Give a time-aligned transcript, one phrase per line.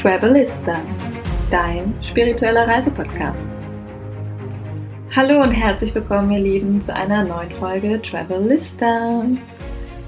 [0.00, 0.80] Travelista,
[1.50, 3.58] dein spiritueller Reisepodcast.
[5.16, 9.24] Hallo und herzlich willkommen, ihr Lieben, zu einer neuen Folge Travelista.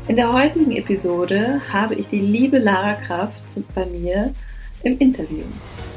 [0.06, 3.42] In der heutigen Episode habe ich die liebe Lara Kraft
[3.74, 4.32] bei mir
[4.84, 5.42] im Interview.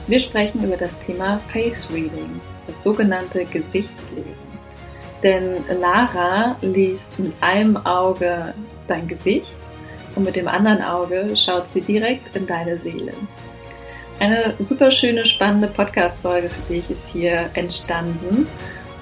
[0.07, 4.33] Wir sprechen über das Thema Face Reading, das sogenannte Gesichtslesen.
[5.21, 8.55] Denn Lara liest mit einem Auge
[8.87, 9.55] dein Gesicht
[10.15, 13.13] und mit dem anderen Auge schaut sie direkt in deine Seele.
[14.23, 18.47] Eine super schöne, spannende Podcast-Folge für dich ist hier entstanden.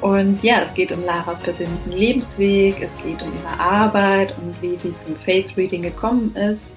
[0.02, 4.76] Und ja, es geht um Laras persönlichen Lebensweg, es geht um ihre Arbeit und wie
[4.76, 6.74] sie zum Face Reading gekommen ist.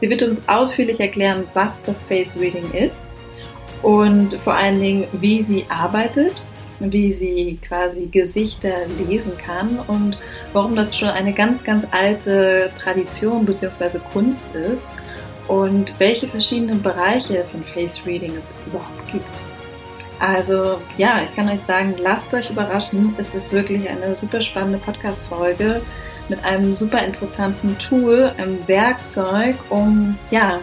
[0.00, 2.96] Sie wird uns ausführlich erklären, was das Face Reading ist
[3.82, 6.42] und vor allen Dingen, wie sie arbeitet,
[6.80, 10.16] wie sie quasi Gesichter lesen kann und
[10.54, 13.98] warum das schon eine ganz, ganz alte Tradition bzw.
[14.10, 14.88] Kunst ist
[15.48, 19.40] und welche verschiedenen Bereiche von Face Reading es überhaupt gibt.
[20.20, 23.14] Also ja, ich kann euch sagen, lasst euch überraschen.
[23.18, 25.82] Es ist wirklich eine super spannende Podcast-Folge
[26.28, 30.60] mit einem super interessanten Tool, einem Werkzeug, um ja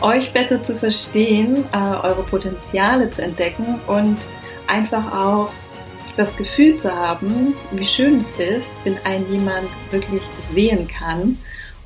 [0.00, 4.16] euch besser zu verstehen, äh, eure Potenziale zu entdecken und
[4.68, 5.50] einfach auch
[6.16, 11.38] das Gefühl zu haben, wie schön es ist, wenn ein jemand wirklich sehen kann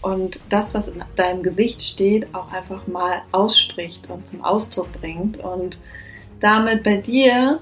[0.03, 5.39] und das, was in deinem Gesicht steht, auch einfach mal ausspricht und zum Ausdruck bringt
[5.39, 5.81] und
[6.41, 7.61] damit bei dir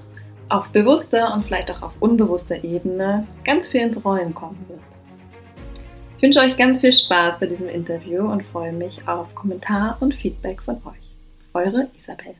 [0.49, 4.79] auf bewusster und vielleicht auch auf unbewusster Ebene ganz viel ins Rollen kommen wird.
[6.17, 10.13] Ich wünsche euch ganz viel Spaß bei diesem Interview und freue mich auf Kommentar und
[10.13, 11.15] Feedback von euch.
[11.53, 12.35] Eure Isabel.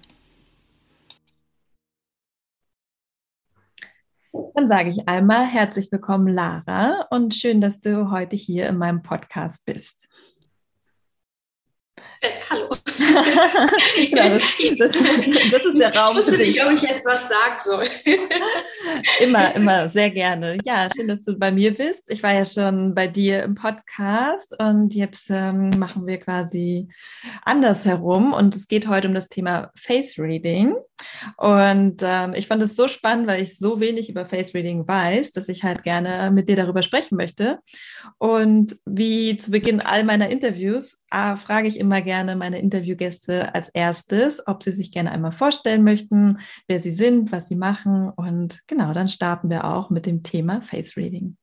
[4.34, 9.02] Dann sage ich einmal herzlich willkommen, Lara, und schön, dass du heute hier in meinem
[9.02, 10.08] Podcast bist.
[12.22, 12.70] Äh, hallo.
[14.12, 14.42] ja, das,
[14.78, 14.92] das,
[15.52, 16.18] das, ist der Raum.
[16.18, 17.86] Ich wusste nicht, ob ich etwas sagen soll.
[19.20, 20.58] immer, immer, sehr gerne.
[20.64, 22.10] Ja, schön, dass du bei mir bist.
[22.10, 26.88] Ich war ja schon bei dir im Podcast und jetzt ähm, machen wir quasi
[27.44, 30.76] andersherum und es geht heute um das Thema Face Reading.
[31.38, 35.32] Und ähm, ich fand es so spannend, weil ich so wenig über Face Reading weiß,
[35.32, 37.60] dass ich halt gerne mit dir darüber sprechen möchte.
[38.18, 43.70] Und wie zu Beginn all meiner Interviews äh, frage ich immer gerne meine Interviewgäste als
[43.70, 48.10] erstes, ob sie sich gerne einmal vorstellen möchten, wer sie sind, was sie machen.
[48.10, 51.38] Und genau, dann starten wir auch mit dem Thema Face Reading.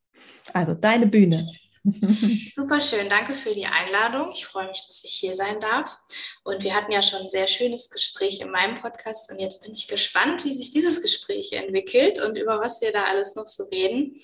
[0.53, 1.47] Also deine Bühne.
[2.53, 4.31] Super schön, danke für die Einladung.
[4.33, 5.99] Ich freue mich, dass ich hier sein darf.
[6.45, 9.73] Und wir hatten ja schon ein sehr schönes Gespräch in meinem Podcast und jetzt bin
[9.73, 13.65] ich gespannt, wie sich dieses Gespräch entwickelt und über was wir da alles noch so
[13.65, 14.21] reden.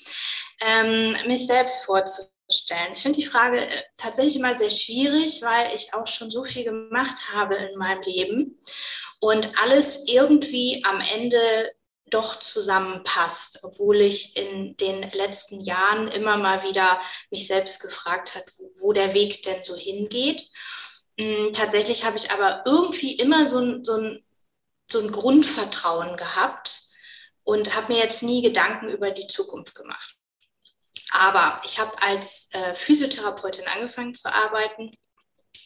[0.60, 2.92] Ähm, mich selbst vorzustellen.
[2.92, 6.64] Ich finde die Frage äh, tatsächlich immer sehr schwierig, weil ich auch schon so viel
[6.64, 8.58] gemacht habe in meinem Leben
[9.20, 11.72] und alles irgendwie am Ende
[12.14, 18.46] doch zusammenpasst, obwohl ich in den letzten Jahren immer mal wieder mich selbst gefragt habe,
[18.58, 20.48] wo, wo der Weg denn so hingeht.
[21.18, 24.24] Hm, tatsächlich habe ich aber irgendwie immer so ein, so ein,
[24.90, 26.82] so ein Grundvertrauen gehabt
[27.42, 30.16] und habe mir jetzt nie Gedanken über die Zukunft gemacht.
[31.10, 34.96] Aber ich habe als äh, Physiotherapeutin angefangen zu arbeiten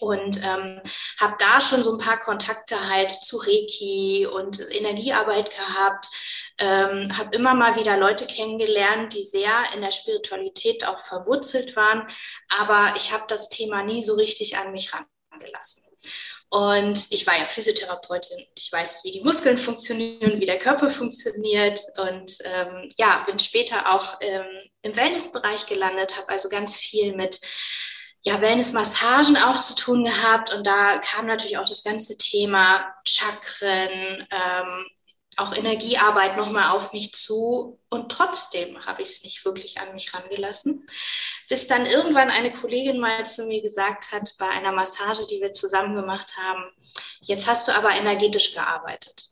[0.01, 0.81] und ähm,
[1.21, 6.09] habe da schon so ein paar Kontakte halt zu Reiki und Energiearbeit gehabt,
[6.59, 12.07] ähm, habe immer mal wieder Leute kennengelernt, die sehr in der Spiritualität auch verwurzelt waren,
[12.61, 15.89] aber ich habe das Thema nie so richtig an mich rangelassen.
[16.51, 18.47] Und ich war ja Physiotherapeutin.
[18.57, 21.81] Ich weiß, wie die Muskeln funktionieren, wie der Körper funktioniert.
[21.99, 24.47] Und ähm, ja, bin später auch ähm,
[24.81, 27.41] im Wellnessbereich gelandet, habe also ganz viel mit
[28.23, 34.27] ja, Wellness-Massagen auch zu tun gehabt und da kam natürlich auch das ganze Thema Chakren,
[34.31, 34.87] ähm,
[35.37, 40.13] auch Energiearbeit nochmal auf mich zu und trotzdem habe ich es nicht wirklich an mich
[40.13, 40.89] rangelassen,
[41.49, 45.53] bis dann irgendwann eine Kollegin mal zu mir gesagt hat, bei einer Massage, die wir
[45.53, 46.65] zusammen gemacht haben,
[47.21, 49.29] jetzt hast du aber energetisch gearbeitet.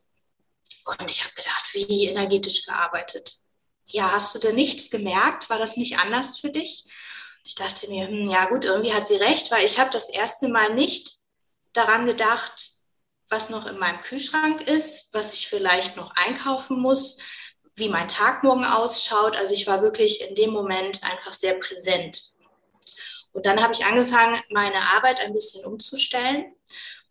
[0.84, 3.38] Und ich habe gedacht, wie energetisch gearbeitet?
[3.84, 5.50] Ja, hast du denn nichts gemerkt?
[5.50, 6.84] War das nicht anders für dich?
[7.46, 10.48] Ich dachte mir, hm, ja gut, irgendwie hat sie recht, weil ich habe das erste
[10.48, 11.19] Mal nicht
[11.75, 12.72] daran gedacht,
[13.28, 17.20] was noch in meinem Kühlschrank ist, was ich vielleicht noch einkaufen muss,
[17.76, 19.37] wie mein Tag morgen ausschaut.
[19.37, 22.20] Also ich war wirklich in dem Moment einfach sehr präsent.
[23.31, 26.52] Und dann habe ich angefangen, meine Arbeit ein bisschen umzustellen.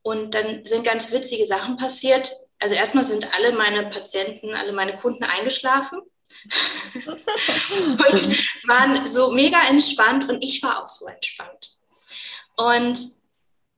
[0.01, 2.33] Und dann sind ganz witzige Sachen passiert.
[2.59, 6.01] Also erstmal sind alle meine Patienten, alle meine Kunden eingeschlafen
[7.07, 11.75] und waren so mega entspannt und ich war auch so entspannt.
[12.57, 13.15] Und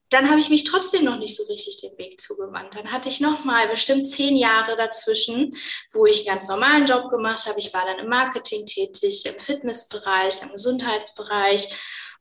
[0.10, 2.76] dann habe ich mich trotzdem noch nicht so richtig den Weg zugewandt.
[2.76, 5.56] Dann hatte ich noch mal bestimmt zehn Jahre dazwischen,
[5.92, 7.60] wo ich einen ganz normalen Job gemacht habe.
[7.60, 11.76] Ich war dann im Marketing tätig, im Fitnessbereich, im Gesundheitsbereich.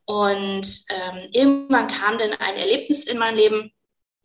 [0.05, 3.71] Und ähm, irgendwann kam dann ein Erlebnis in mein Leben,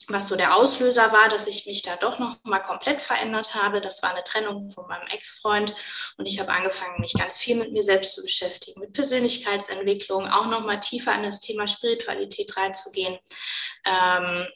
[0.08, 3.80] was so der Auslöser war, dass ich mich da doch noch mal komplett verändert habe.
[3.80, 5.74] Das war eine Trennung von meinem Ex-Freund
[6.16, 10.46] und ich habe angefangen, mich ganz viel mit mir selbst zu beschäftigen, mit Persönlichkeitsentwicklung, auch
[10.46, 13.18] noch mal tiefer an das Thema Spiritualität reinzugehen
[13.86, 14.46] ähm,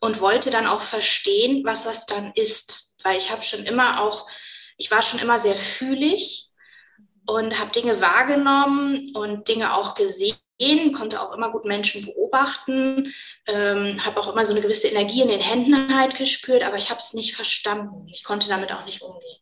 [0.00, 4.26] und wollte dann auch verstehen, was das dann ist, weil ich habe schon immer auch,
[4.76, 6.50] ich war schon immer sehr fühlig
[7.26, 10.36] und habe Dinge wahrgenommen und Dinge auch gesehen
[10.92, 13.12] konnte auch immer gut Menschen beobachten,
[13.46, 16.90] ähm, habe auch immer so eine gewisse Energie in den Händen halt gespürt, aber ich
[16.90, 18.08] habe es nicht verstanden.
[18.12, 19.38] Ich konnte damit auch nicht umgehen.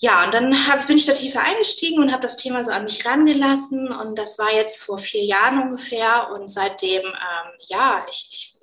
[0.00, 2.84] Ja, und dann hab, bin ich da tiefer eingestiegen und habe das Thema so an
[2.84, 8.28] mich rangelassen und das war jetzt vor vier Jahren ungefähr und seitdem, ähm, ja, ich,
[8.30, 8.60] ich,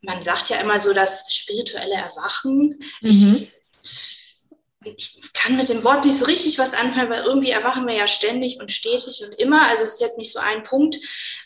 [0.00, 2.76] man sagt ja immer so das spirituelle Erwachen.
[3.02, 3.36] Mhm.
[3.38, 3.52] Ich,
[4.84, 8.06] ich kann mit dem Wort nicht so richtig was anfangen, weil irgendwie erwachen wir ja
[8.06, 9.68] ständig und stetig und immer.
[9.68, 10.96] Also es ist jetzt nicht so ein Punkt.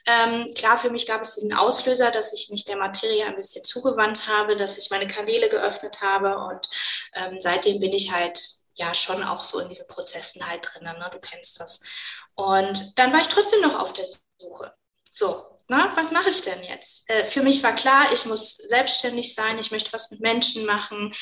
[0.06, 3.64] Ähm, klar, für mich gab es diesen Auslöser, dass ich mich der Materie ein bisschen
[3.64, 6.68] zugewandt habe, dass ich meine Kanäle geöffnet habe und
[7.14, 8.40] ähm, seitdem bin ich halt
[8.74, 10.84] ja schon auch so in diesen Prozessen halt drin.
[10.84, 11.10] Ne?
[11.12, 11.82] Du kennst das.
[12.34, 14.06] Und dann war ich trotzdem noch auf der
[14.38, 14.75] Suche.
[15.68, 17.10] Na, was mache ich denn jetzt?
[17.10, 21.12] Äh, für mich war klar, ich muss selbstständig sein, ich möchte was mit Menschen machen.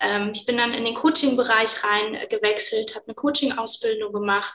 [0.00, 4.54] Ähm, ich bin dann in den Coaching-Bereich rein gewechselt, habe eine Coaching-Ausbildung gemacht,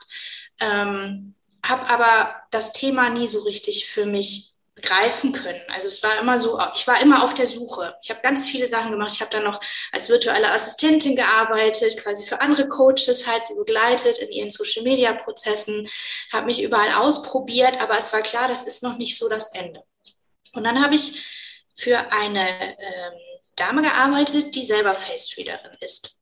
[0.59, 5.61] ähm, habe aber das Thema nie so richtig für mich greifen können.
[5.69, 7.95] Also es war immer so, ich war immer auf der Suche.
[8.01, 9.13] Ich habe ganz viele Sachen gemacht.
[9.13, 9.59] Ich habe dann noch
[9.91, 15.87] als virtuelle Assistentin gearbeitet, quasi für andere Coaches halt sie begleitet in ihren Social-Media-Prozessen,
[16.33, 19.81] habe mich überall ausprobiert, aber es war klar, das ist noch nicht so das Ende.
[20.53, 21.23] Und dann habe ich
[21.73, 22.47] für eine
[22.79, 23.13] ähm,
[23.55, 26.17] Dame gearbeitet, die selber Face-Readerin ist.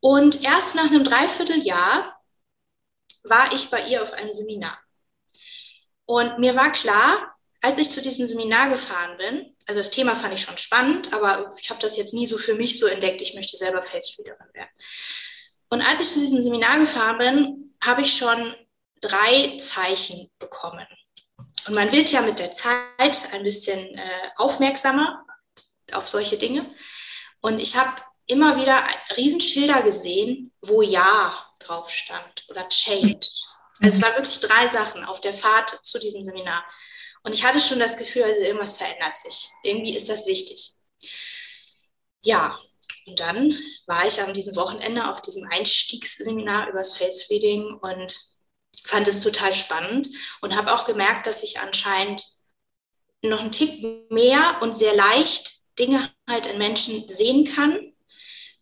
[0.00, 2.20] Und erst nach einem Dreivierteljahr
[3.24, 4.78] war ich bei ihr auf einem Seminar.
[6.06, 10.32] Und mir war klar, als ich zu diesem Seminar gefahren bin, also das Thema fand
[10.34, 13.34] ich schon spannend, aber ich habe das jetzt nie so für mich so entdeckt, ich
[13.34, 14.70] möchte selber Face-Readerin werden.
[15.68, 18.54] Und als ich zu diesem Seminar gefahren bin, habe ich schon
[19.00, 20.86] drei Zeichen bekommen.
[21.66, 25.26] Und man wird ja mit der Zeit ein bisschen äh, aufmerksamer
[25.92, 26.72] auf solche Dinge.
[27.40, 28.82] Und ich habe immer wieder
[29.16, 33.26] Riesenschilder gesehen, wo Ja drauf stand oder Change
[33.80, 36.64] also es waren wirklich drei Sachen auf der Fahrt zu diesem Seminar.
[37.22, 39.50] Und ich hatte schon das Gefühl, also irgendwas verändert sich.
[39.62, 40.72] Irgendwie ist das wichtig.
[42.22, 42.58] Ja,
[43.06, 43.56] und dann
[43.86, 48.18] war ich an diesem Wochenende auf diesem Einstiegsseminar übers Face Reading und
[48.84, 50.08] fand es total spannend
[50.40, 52.24] und habe auch gemerkt, dass ich anscheinend
[53.22, 57.95] noch einen Tick mehr und sehr leicht Dinge halt in Menschen sehen kann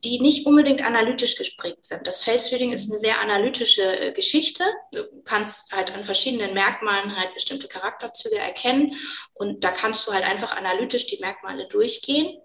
[0.05, 2.07] die nicht unbedingt analytisch gesprägt sind.
[2.07, 4.63] Das Face Reading ist eine sehr analytische äh, Geschichte.
[4.93, 8.97] Du kannst halt an verschiedenen Merkmalen halt bestimmte Charakterzüge erkennen
[9.33, 12.39] und da kannst du halt einfach analytisch die Merkmale durchgehen.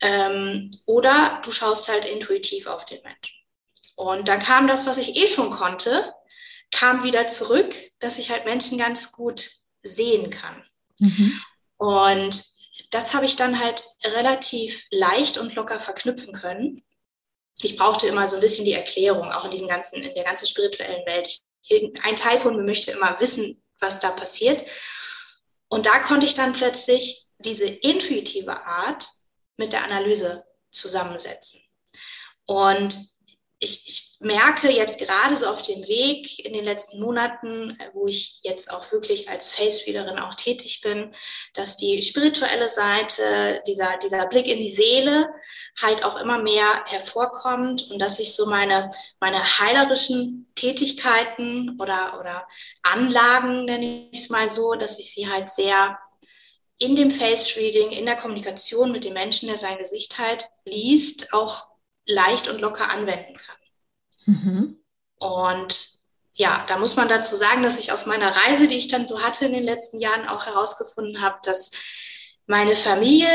[0.00, 3.36] Ähm, oder du schaust halt intuitiv auf den Menschen.
[3.96, 6.12] Und dann kam das, was ich eh schon konnte,
[6.72, 9.50] kam wieder zurück, dass ich halt Menschen ganz gut
[9.82, 10.64] sehen kann.
[10.98, 11.40] Mhm.
[11.76, 12.44] Und
[12.90, 16.83] das habe ich dann halt relativ leicht und locker verknüpfen können
[17.62, 20.46] ich brauchte immer so ein bisschen die Erklärung, auch in diesen ganzen, in der ganzen
[20.46, 21.40] spirituellen Welt.
[22.02, 24.64] ein Teil von mir möchte immer wissen, was da passiert.
[25.68, 29.08] Und da konnte ich dann plötzlich diese intuitive Art
[29.56, 31.60] mit der Analyse zusammensetzen.
[32.46, 32.98] Und
[33.58, 38.40] ich, ich, merke jetzt gerade so auf dem Weg in den letzten Monaten, wo ich
[38.42, 41.14] jetzt auch wirklich als Face-Readerin auch tätig bin,
[41.52, 45.28] dass die spirituelle Seite, dieser, dieser Blick in die Seele
[45.80, 48.90] halt auch immer mehr hervorkommt und dass ich so meine,
[49.20, 52.48] meine heilerischen Tätigkeiten oder, oder
[52.82, 55.98] Anlagen, nenne ich es mal so, dass ich sie halt sehr
[56.78, 61.68] in dem Face-Reading, in der Kommunikation mit dem Menschen, der sein Gesicht halt liest, auch
[62.06, 63.56] leicht und locker anwenden kann.
[64.26, 64.78] Mhm.
[65.18, 65.88] Und
[66.32, 69.22] ja, da muss man dazu sagen, dass ich auf meiner Reise, die ich dann so
[69.22, 71.70] hatte in den letzten Jahren, auch herausgefunden habe, dass
[72.46, 73.28] meine Familie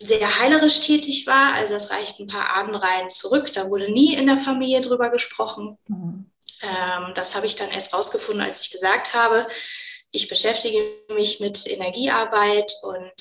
[0.00, 1.54] sehr heilerisch tätig war.
[1.54, 3.52] Also es reicht ein paar Abendreihen zurück.
[3.52, 5.78] Da wurde nie in der Familie drüber gesprochen.
[5.88, 6.30] Mhm.
[6.62, 9.46] Ähm, das habe ich dann erst rausgefunden, als ich gesagt habe,
[10.10, 13.12] ich beschäftige mich mit Energiearbeit und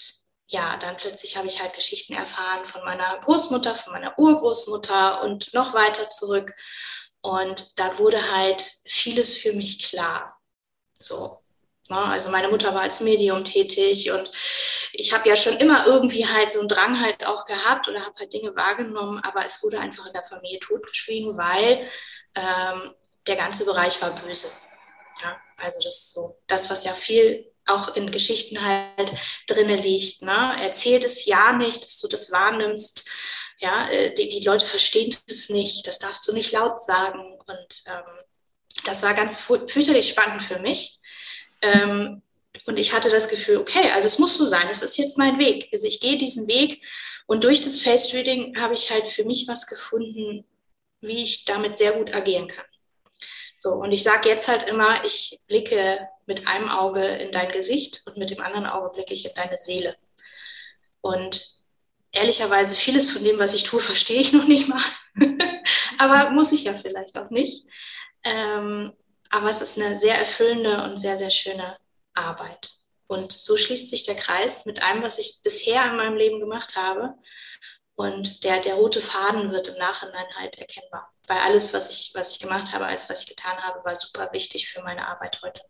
[0.48, 5.54] ja, dann plötzlich habe ich halt Geschichten erfahren von meiner Großmutter, von meiner Urgroßmutter und
[5.54, 6.54] noch weiter zurück.
[7.22, 10.40] Und da wurde halt vieles für mich klar.
[10.94, 11.40] So.
[11.90, 11.98] Ne?
[11.98, 14.32] Also meine Mutter war als Medium tätig und
[14.94, 18.16] ich habe ja schon immer irgendwie halt so einen Drang halt auch gehabt oder habe
[18.20, 21.90] halt Dinge wahrgenommen, aber es wurde einfach in der Familie totgeschwiegen, weil
[22.36, 22.94] ähm,
[23.28, 24.52] der ganze Bereich war böse.
[25.22, 29.14] Ja, also das ist so das, was ja viel auch in Geschichten halt
[29.48, 30.22] drinne liegt.
[30.22, 30.56] Ne?
[30.62, 33.08] Erzählt es ja nicht, dass du das wahrnimmst.
[33.60, 37.38] Ja, äh, die, die Leute verstehen es nicht, das darfst du nicht laut sagen.
[37.46, 38.26] Und ähm,
[38.84, 41.00] das war ganz fürchterlich spannend für mich.
[41.62, 42.22] Ähm,
[42.66, 45.40] und ich hatte das Gefühl, okay, also es muss so sein, es ist jetzt mein
[45.40, 45.70] Weg.
[45.72, 46.82] Also ich gehe diesen Weg
[47.26, 50.46] und durch das Face Reading habe ich halt für mich was gefunden,
[51.02, 52.66] wie ich damit sehr gut agieren kann.
[53.58, 58.04] So, und ich sage jetzt halt immer, ich blicke mit einem Auge in dein Gesicht
[58.06, 59.96] und mit dem anderen Auge blicke ich in deine Seele.
[61.02, 61.56] Und
[62.12, 64.82] ehrlicherweise, vieles von dem, was ich tue, verstehe ich noch nicht mal.
[65.98, 67.68] Aber muss ich ja vielleicht auch nicht.
[68.24, 68.94] Ähm,
[69.30, 71.76] aber es ist eine sehr erfüllende und sehr, sehr schöne
[72.14, 72.72] Arbeit.
[73.08, 76.76] Und so schließt sich der Kreis mit allem, was ich bisher in meinem Leben gemacht
[76.76, 77.16] habe.
[77.96, 81.12] Und der, der rote Faden wird im Nachhinein halt erkennbar.
[81.28, 84.32] Weil alles, was ich, was ich gemacht habe, alles, was ich getan habe, war super
[84.34, 85.62] wichtig für meine Arbeit heute.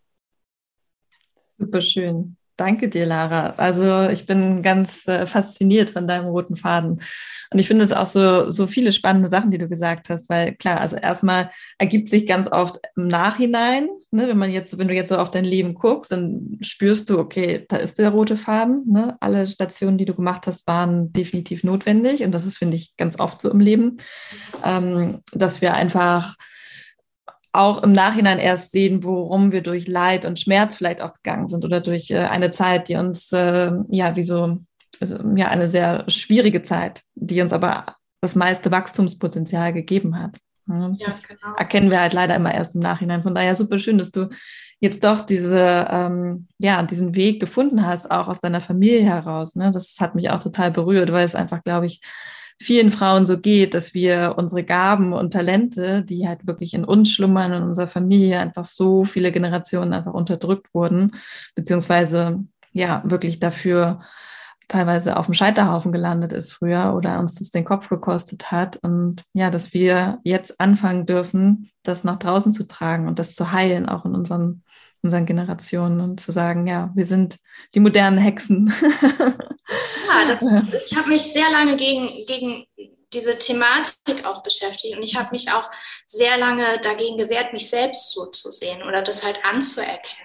[1.57, 2.37] Super schön.
[2.55, 3.55] Danke dir, Lara.
[3.57, 7.01] Also ich bin ganz äh, fasziniert von deinem roten Faden.
[7.51, 10.53] Und ich finde es auch so, so viele spannende Sachen, die du gesagt hast, weil
[10.55, 14.93] klar, also erstmal ergibt sich ganz oft im Nachhinein, ne, wenn man jetzt, wenn du
[14.93, 18.83] jetzt so auf dein Leben guckst, dann spürst du, okay, da ist der rote Faden.
[18.87, 19.17] Ne?
[19.19, 22.23] Alle Stationen, die du gemacht hast, waren definitiv notwendig.
[22.23, 23.97] Und das ist, finde ich, ganz oft so im Leben,
[24.63, 26.35] ähm, dass wir einfach
[27.53, 31.63] auch im Nachhinein erst sehen, worum wir durch Leid und Schmerz vielleicht auch gegangen sind
[31.63, 34.57] oder durch äh, eine Zeit, die uns, äh, ja, wie so,
[34.99, 40.37] also, ja, eine sehr schwierige Zeit, die uns aber das meiste Wachstumspotenzial gegeben hat.
[40.67, 41.55] Ja, das genau.
[41.57, 43.21] erkennen wir halt leider immer erst im Nachhinein.
[43.21, 44.29] Von daher super schön, dass du
[44.79, 49.55] jetzt doch diese, ähm, ja, diesen Weg gefunden hast, auch aus deiner Familie heraus.
[49.55, 49.71] Ne?
[49.71, 52.01] Das hat mich auch total berührt, weil es einfach, glaube ich,
[52.61, 57.11] vielen Frauen so geht, dass wir unsere Gaben und Talente, die halt wirklich in uns
[57.11, 61.11] schlummern, in unserer Familie einfach so viele Generationen einfach unterdrückt wurden,
[61.55, 64.01] beziehungsweise ja, wirklich dafür
[64.67, 68.77] teilweise auf dem Scheiterhaufen gelandet ist früher oder uns das den Kopf gekostet hat.
[68.77, 73.51] Und ja, dass wir jetzt anfangen dürfen, das nach draußen zu tragen und das zu
[73.51, 74.63] heilen, auch in unseren,
[75.03, 77.37] unseren Generationen und zu sagen, ja, wir sind
[77.75, 78.73] die modernen Hexen.
[80.05, 80.41] Ja, das,
[80.71, 82.65] das ich habe mich sehr lange gegen, gegen
[83.13, 85.69] diese Thematik auch beschäftigt und ich habe mich auch
[86.05, 90.23] sehr lange dagegen gewehrt, mich selbst so zu sehen oder das halt anzuerkennen.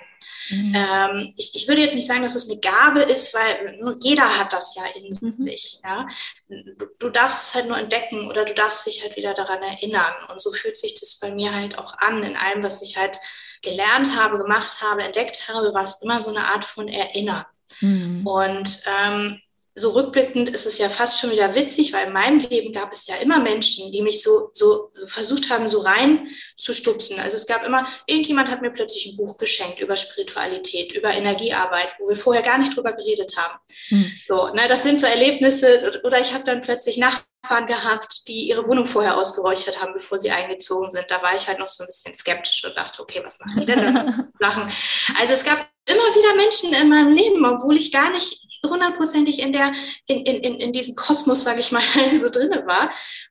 [0.51, 0.75] Mhm.
[0.75, 4.53] Ähm, ich, ich, würde jetzt nicht sagen, dass es eine Gabe ist, weil jeder hat
[4.53, 5.43] das ja in mhm.
[5.43, 5.79] sich.
[5.85, 6.09] Ja?
[6.49, 10.13] Du, du, darfst es halt nur entdecken oder du darfst dich halt wieder daran erinnern.
[10.31, 12.23] Und so fühlt sich das bei mir halt auch an.
[12.23, 13.19] In allem, was ich halt
[13.63, 17.45] gelernt habe, gemacht habe, entdeckt habe, war es immer so eine Art von Erinnern.
[17.81, 18.27] Mhm.
[18.27, 19.41] Und ähm,
[19.79, 23.07] so rückblickend ist es ja fast schon wieder witzig, weil in meinem Leben gab es
[23.07, 27.21] ja immer Menschen, die mich so, so, so versucht haben, so rein zu stupsen.
[27.21, 31.91] Also es gab immer, irgendjemand hat mir plötzlich ein Buch geschenkt über Spiritualität, über Energiearbeit,
[31.99, 33.59] wo wir vorher gar nicht drüber geredet haben.
[33.89, 34.13] Hm.
[34.27, 36.01] So, ne, das sind so Erlebnisse.
[36.05, 36.99] Oder ich habe dann plötzlich
[37.43, 41.07] Nachbarn gehabt, die ihre Wohnung vorher ausgeräuchert haben, bevor sie eingezogen sind.
[41.09, 43.67] Da war ich halt noch so ein bisschen skeptisch und dachte, okay, was machen die
[43.67, 44.31] denn?
[44.39, 44.71] Lachen.
[45.21, 49.53] Also es gab immer wieder Menschen in meinem Leben, obwohl ich gar nicht hundertprozentig in
[49.53, 49.73] der,
[50.07, 51.83] in, in, in diesem Kosmos, sage ich mal,
[52.15, 52.91] so drinne war.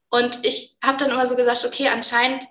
[0.10, 2.46] Und ich habe dann immer so gesagt, okay, anscheinend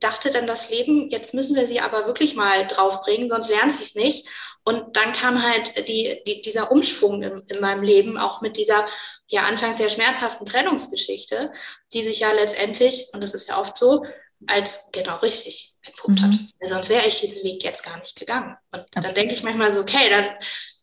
[0.00, 3.82] dachte dann das Leben, jetzt müssen wir sie aber wirklich mal draufbringen, sonst lernt sie
[3.82, 4.28] es nicht.
[4.64, 8.84] Und dann kam halt die, die, dieser Umschwung in, in meinem Leben, auch mit dieser
[9.28, 11.52] ja anfangs sehr schmerzhaften Trennungsgeschichte,
[11.92, 14.04] die sich ja letztendlich, und das ist ja oft so,
[14.46, 16.50] als genau richtig entpuppt mhm.
[16.60, 16.68] hat.
[16.68, 18.56] Sonst wäre ich diesen Weg jetzt gar nicht gegangen.
[18.72, 19.04] Und Absolut.
[19.04, 20.26] dann denke ich manchmal so, okay, das,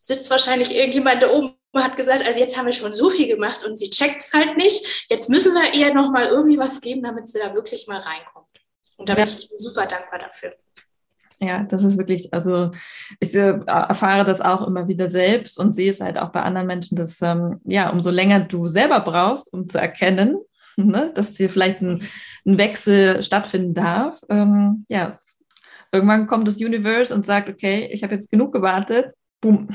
[0.06, 3.28] sitzt wahrscheinlich irgendjemand da oben und hat gesagt, also jetzt haben wir schon so viel
[3.28, 5.06] gemacht und sie checkt es halt nicht.
[5.10, 8.46] Jetzt müssen wir ihr noch mal irgendwie was geben, damit sie da wirklich mal reinkommt.
[8.98, 10.56] Und da bin ich super dankbar dafür.
[11.40, 12.72] Ja, das ist wirklich, also
[13.20, 16.68] ich äh, erfahre das auch immer wieder selbst und sehe es halt auch bei anderen
[16.68, 20.38] Menschen, dass ähm, ja, umso länger du selber brauchst, um zu erkennen,
[20.78, 22.04] ne, dass hier vielleicht ein,
[22.46, 25.20] ein Wechsel stattfinden darf, ähm, ja,
[25.92, 29.70] irgendwann kommt das Universe und sagt, okay, ich habe jetzt genug gewartet, boom.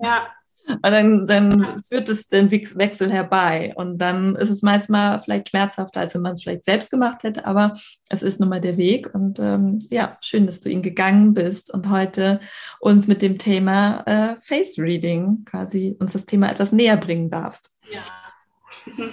[0.00, 0.28] Ja.
[0.68, 3.72] Und dann, dann führt es den Wechsel herbei.
[3.76, 7.46] Und dann ist es manchmal vielleicht schmerzhafter, als wenn man es vielleicht selbst gemacht hätte,
[7.46, 7.74] aber
[8.08, 9.12] es ist nun mal der Weg.
[9.14, 12.40] Und ähm, ja, schön, dass du ihn gegangen bist und heute
[12.80, 17.74] uns mit dem Thema äh, Face Reading quasi uns das Thema etwas näher bringen darfst.
[17.90, 18.00] Ja.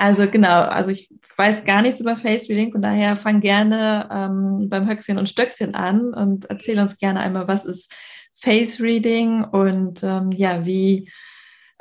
[0.00, 4.68] Also genau, also ich weiß gar nichts über Face Reading, von daher fang gerne ähm,
[4.68, 7.92] beim Höchstchen und Stöckchen an und erzähl uns gerne einmal, was ist
[8.40, 11.10] Face Reading und ähm, ja, wie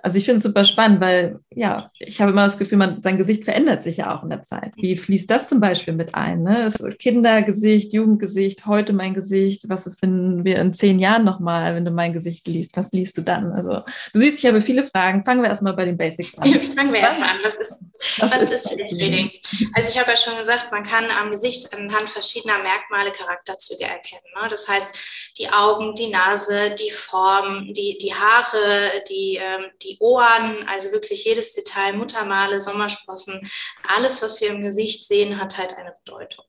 [0.07, 3.17] also ich finde es super spannend, weil ja, ich habe immer das Gefühl, man, sein
[3.17, 4.71] Gesicht verändert sich ja auch in der Zeit.
[4.77, 6.43] Wie fließt das zum Beispiel mit ein?
[6.43, 6.71] Ne?
[6.97, 9.67] Kindergesicht, Jugendgesicht, heute mein Gesicht.
[9.67, 12.77] Was ist, wenn wir in zehn Jahren nochmal, wenn du mein Gesicht liest?
[12.77, 13.51] Was liest du dann?
[13.51, 13.81] Also
[14.13, 15.25] du siehst, ich habe viele Fragen.
[15.25, 16.53] Fangen wir erstmal bei den Basics an.
[16.75, 17.37] Fangen wir erstmal an.
[17.43, 17.75] Was ist,
[18.21, 19.29] was, was ist, Reading?
[19.73, 24.23] Also ich habe ja schon gesagt, man kann am Gesicht anhand verschiedener Merkmale Charakterzüge erkennen.
[24.41, 24.47] Ne?
[24.49, 24.97] Das heißt,
[25.37, 31.25] die Augen, die Nase, die Form, die, die Haare, die, ähm, die Ohren, also wirklich
[31.25, 33.49] jedes Detail, Muttermale, Sommersprossen,
[33.95, 36.45] alles, was wir im Gesicht sehen, hat halt eine Bedeutung.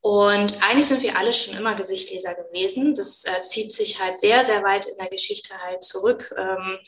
[0.00, 2.94] Und eigentlich sind wir alle schon immer Gesichtleser gewesen.
[2.96, 6.34] Das äh, zieht sich halt sehr, sehr weit in der Geschichte halt zurück.
[6.36, 6.78] Ähm,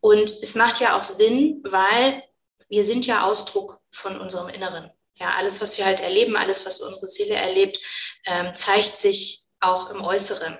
[0.00, 2.22] und es macht ja auch Sinn, weil
[2.68, 4.90] wir sind ja Ausdruck von unserem Inneren.
[5.16, 7.78] Ja, alles, was wir halt erleben, alles, was unsere Seele erlebt,
[8.24, 10.58] ähm, zeigt sich auch im Äußeren.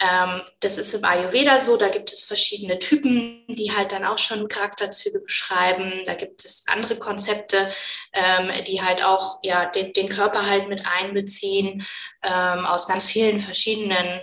[0.00, 4.18] Ähm, das ist im Ayurveda so, da gibt es verschiedene Typen, die halt dann auch
[4.18, 6.02] schon Charakterzüge beschreiben.
[6.06, 7.70] Da gibt es andere Konzepte,
[8.14, 11.86] ähm, die halt auch ja, den, den Körper halt mit einbeziehen,
[12.22, 14.22] ähm, aus ganz vielen verschiedenen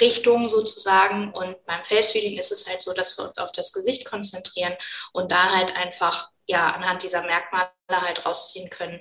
[0.00, 1.32] Richtungen sozusagen.
[1.32, 4.74] Und beim Face Reading ist es halt so, dass wir uns auf das Gesicht konzentrieren
[5.12, 9.00] und da halt einfach ja anhand dieser Merkmale halt rausziehen können,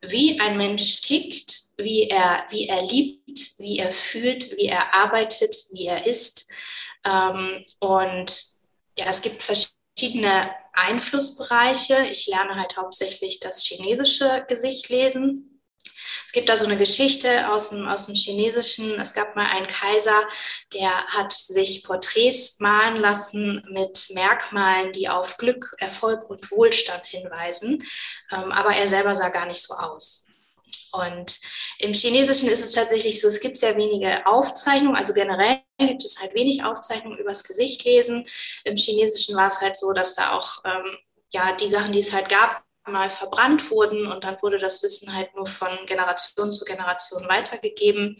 [0.00, 5.56] wie ein Mensch tickt, wie er, wie er liebt, wie er fühlt, wie er arbeitet,
[5.72, 6.48] wie er ist.
[7.04, 8.44] Ähm, und
[8.96, 12.06] ja, es gibt verschiedene Einflussbereiche.
[12.10, 15.47] Ich lerne halt hauptsächlich das chinesische Gesicht lesen.
[16.28, 19.00] Es gibt da so eine Geschichte aus dem, aus dem Chinesischen.
[19.00, 20.28] Es gab mal einen Kaiser,
[20.74, 27.82] der hat sich Porträts malen lassen mit Merkmalen, die auf Glück, Erfolg und Wohlstand hinweisen.
[28.30, 30.26] Ähm, aber er selber sah gar nicht so aus.
[30.92, 31.38] Und
[31.78, 36.20] im Chinesischen ist es tatsächlich so, es gibt sehr wenige Aufzeichnungen, also generell gibt es
[36.20, 38.26] halt wenig Aufzeichnungen übers Gesicht lesen.
[38.64, 40.98] Im Chinesischen war es halt so, dass da auch ähm,
[41.30, 45.14] ja die Sachen, die es halt gab, mal verbrannt wurden und dann wurde das Wissen
[45.14, 48.16] halt nur von Generation zu Generation weitergegeben.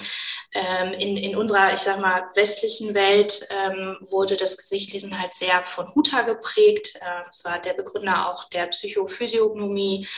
[0.53, 5.63] Ähm, in, in unserer, ich sag mal, westlichen Welt ähm, wurde das Gesichtlesen halt sehr
[5.65, 6.97] von Huta geprägt.
[6.97, 10.09] Äh, das war der Begründer auch der Psychophysiognomie.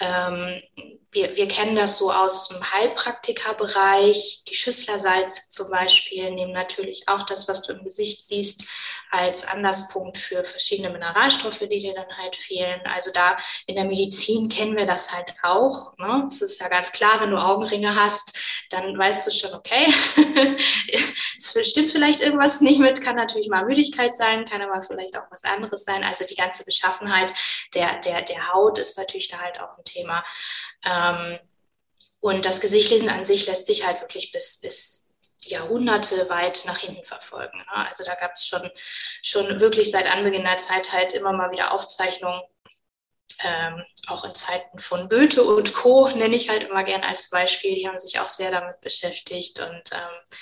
[0.00, 0.62] Ähm,
[1.10, 4.42] wir, wir kennen das so aus dem Heilpraktikerbereich.
[4.46, 8.64] Die Schüsslersalze zum Beispiel nehmen natürlich auch das, was du im Gesicht siehst,
[9.10, 12.80] als Anlasspunkt für verschiedene Mineralstoffe, die dir dann halt fehlen.
[12.84, 15.96] Also da in der Medizin kennen wir das halt auch.
[15.96, 16.26] Ne?
[16.28, 18.36] Es ist ja ganz klar, wenn du Augenringe hast,
[18.68, 19.86] dann weißt du schon, okay,
[20.92, 25.30] es stimmt vielleicht irgendwas nicht mit, kann natürlich mal Müdigkeit sein, kann aber vielleicht auch
[25.30, 26.04] was anderes sein.
[26.04, 27.32] Also die ganze Beschaffenheit
[27.72, 30.22] der, der, der Haut ist natürlich da halt auch ein Thema.
[30.84, 30.97] Ähm,
[32.20, 35.06] und das Gesichtlesen an sich lässt sich halt wirklich bis, bis
[35.40, 37.58] Jahrhunderte weit nach hinten verfolgen.
[37.58, 37.88] Ne?
[37.88, 38.70] Also da gab es schon,
[39.22, 42.42] schon wirklich seit Anbeginn der Zeit halt immer mal wieder Aufzeichnungen,
[43.40, 46.08] ähm, auch in Zeiten von Goethe und Co.
[46.08, 47.74] nenne ich halt immer gern als Beispiel.
[47.74, 50.36] Die haben sich auch sehr damit beschäftigt und ähm,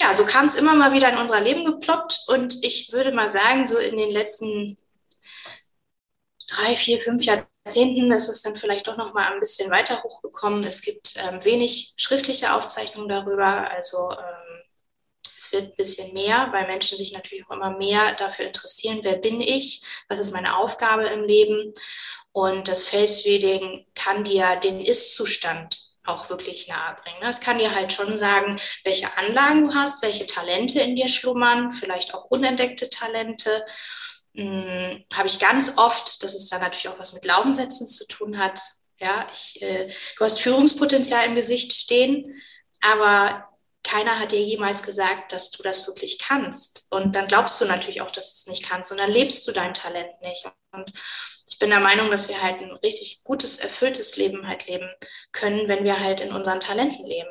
[0.00, 3.30] ja, so kam es immer mal wieder in unser Leben geploppt und ich würde mal
[3.30, 4.78] sagen, so in den letzten
[6.48, 10.02] drei, vier, fünf Jahren Jahrzehnten ist es dann vielleicht doch noch mal ein bisschen weiter
[10.02, 10.64] hochgekommen.
[10.64, 14.62] Es gibt ähm, wenig schriftliche Aufzeichnungen darüber, also ähm,
[15.22, 19.16] es wird ein bisschen mehr, weil Menschen sich natürlich auch immer mehr dafür interessieren, wer
[19.16, 21.72] bin ich, was ist meine Aufgabe im Leben.
[22.32, 27.22] Und das Face Reading kann dir den Ist-Zustand auch wirklich nahebringen.
[27.22, 31.72] Es kann dir halt schon sagen, welche Anlagen du hast, welche Talente in dir schlummern,
[31.72, 33.64] vielleicht auch unentdeckte Talente
[34.36, 38.60] habe ich ganz oft, dass es da natürlich auch was mit Glaubenssätzen zu tun hat.
[38.98, 42.40] Ja, ich, äh, du hast Führungspotenzial im Gesicht stehen,
[42.80, 43.48] aber
[43.82, 46.86] keiner hat dir jemals gesagt, dass du das wirklich kannst.
[46.90, 49.52] Und dann glaubst du natürlich auch, dass du es nicht kannst und dann lebst du
[49.52, 50.44] dein Talent nicht.
[50.72, 50.92] Und
[51.48, 54.88] ich bin der Meinung, dass wir halt ein richtig gutes, erfülltes Leben halt leben
[55.32, 57.30] können, wenn wir halt in unseren Talenten leben.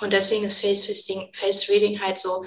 [0.00, 2.44] Und deswegen ist Face Reading, Face Reading halt so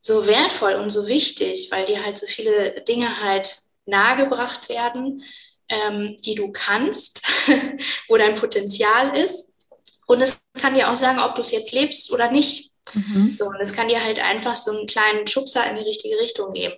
[0.00, 5.22] so wertvoll und so wichtig, weil dir halt so viele Dinge halt nahegebracht werden,
[5.68, 7.22] ähm, die du kannst,
[8.08, 9.52] wo dein Potenzial ist.
[10.06, 12.72] Und es kann dir auch sagen, ob du es jetzt lebst oder nicht.
[12.94, 13.34] Mhm.
[13.36, 16.52] So, und es kann dir halt einfach so einen kleinen Schubser in die richtige Richtung
[16.52, 16.74] geben.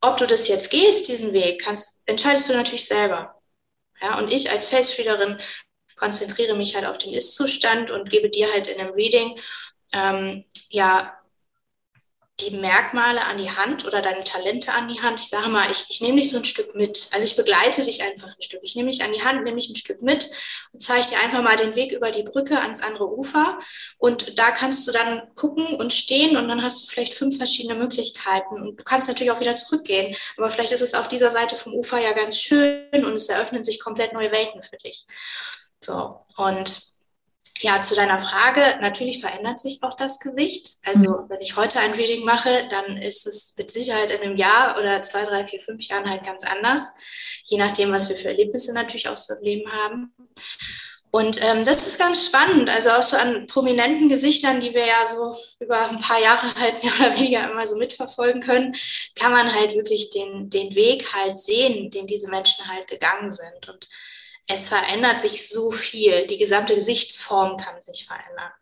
[0.00, 3.40] Ob du das jetzt gehst, diesen Weg, kannst, entscheidest du natürlich selber.
[4.00, 5.38] Ja, und ich als Face-Readerin
[5.94, 9.38] konzentriere mich halt auf den Ist-Zustand und gebe dir halt in einem Reading
[9.92, 11.16] ähm, ja
[12.42, 15.20] die Merkmale an die Hand oder deine Talente an die Hand.
[15.20, 17.08] Ich sage mal, ich, ich nehme dich so ein Stück mit.
[17.12, 18.60] Also ich begleite dich einfach ein Stück.
[18.62, 20.30] Ich nehme dich an die Hand, nehme dich ein Stück mit
[20.72, 23.58] und zeige dir einfach mal den Weg über die Brücke ans andere Ufer.
[23.98, 27.74] Und da kannst du dann gucken und stehen und dann hast du vielleicht fünf verschiedene
[27.74, 28.54] Möglichkeiten.
[28.54, 30.14] Und du kannst natürlich auch wieder zurückgehen.
[30.36, 33.64] Aber vielleicht ist es auf dieser Seite vom Ufer ja ganz schön und es eröffnen
[33.64, 35.06] sich komplett neue Welten für dich.
[35.80, 36.91] So, und
[37.62, 40.78] ja, zu deiner Frage, natürlich verändert sich auch das Gesicht.
[40.84, 41.28] Also mhm.
[41.28, 45.02] wenn ich heute ein Reading mache, dann ist es mit Sicherheit in einem Jahr oder
[45.02, 46.82] zwei, drei, vier, fünf Jahren halt ganz anders.
[47.44, 50.12] Je nachdem, was wir für Erlebnisse natürlich auch so im Leben haben.
[51.12, 52.68] Und ähm, das ist ganz spannend.
[52.68, 56.82] Also auch so an prominenten Gesichtern, die wir ja so über ein paar Jahre halt
[56.82, 58.74] mehr oder weniger immer so mitverfolgen können,
[59.14, 63.68] kann man halt wirklich den, den Weg halt sehen, den diese Menschen halt gegangen sind.
[63.68, 63.88] Und
[64.52, 66.26] es verändert sich so viel.
[66.26, 68.52] Die gesamte Gesichtsform kann sich verändern.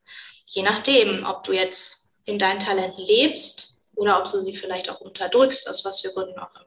[0.46, 5.00] Je nachdem, ob du jetzt in deinen Talenten lebst oder ob du sie vielleicht auch
[5.00, 6.66] unterdrückst, aus was für Gründen auch immer.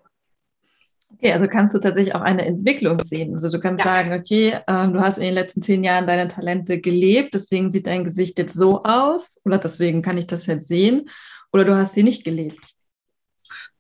[1.16, 3.34] Okay, also kannst du tatsächlich auch eine Entwicklung sehen.
[3.34, 3.92] Also du kannst ja.
[3.92, 7.88] sagen, okay, ähm, du hast in den letzten zehn Jahren deine Talente gelebt, deswegen sieht
[7.88, 11.10] dein Gesicht jetzt so aus oder deswegen kann ich das jetzt sehen
[11.52, 12.60] oder du hast sie nicht gelebt.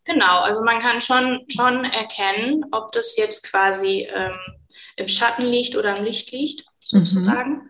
[0.05, 4.35] Genau, also man kann schon, schon erkennen, ob das jetzt quasi ähm,
[4.95, 7.51] im Schatten liegt oder im Licht liegt, sozusagen.
[7.51, 7.69] Mhm.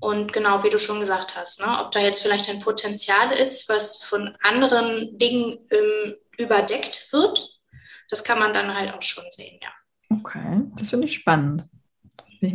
[0.00, 3.68] Und genau wie du schon gesagt hast, ne, ob da jetzt vielleicht ein Potenzial ist,
[3.68, 7.60] was von anderen Dingen ähm, überdeckt wird,
[8.08, 9.70] das kann man dann halt auch schon sehen, ja.
[10.10, 11.64] Okay, das finde ich spannend.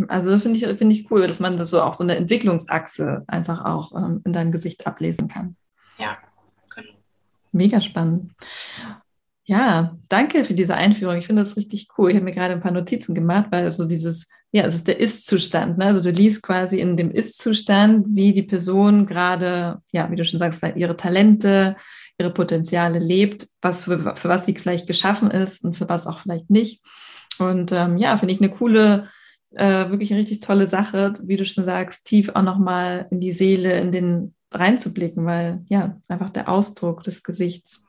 [0.08, 3.24] Also das finde ich, find ich cool, dass man das so auch so eine Entwicklungsachse
[3.28, 5.56] einfach auch ähm, in deinem Gesicht ablesen kann.
[5.98, 6.18] Ja,
[6.74, 6.94] genau.
[7.52, 8.32] Mega spannend.
[9.48, 11.18] Ja, danke für diese Einführung.
[11.18, 12.10] Ich finde das richtig cool.
[12.10, 15.00] Ich habe mir gerade ein paar Notizen gemacht, weil so dieses, ja, es ist der
[15.00, 15.78] Ist-Zustand.
[15.78, 15.86] Ne?
[15.86, 20.40] Also du liest quasi in dem Ist-Zustand, wie die Person gerade, ja, wie du schon
[20.40, 21.76] sagst, halt ihre Talente,
[22.18, 26.22] ihre Potenziale lebt, was für, für was sie vielleicht geschaffen ist und für was auch
[26.22, 26.82] vielleicht nicht.
[27.38, 29.10] Und ähm, ja, finde ich eine coole,
[29.52, 33.34] äh, wirklich eine richtig tolle Sache, wie du schon sagst, tief auch nochmal in die
[33.34, 37.85] Seele, in den reinzublicken, weil ja, einfach der Ausdruck des Gesichts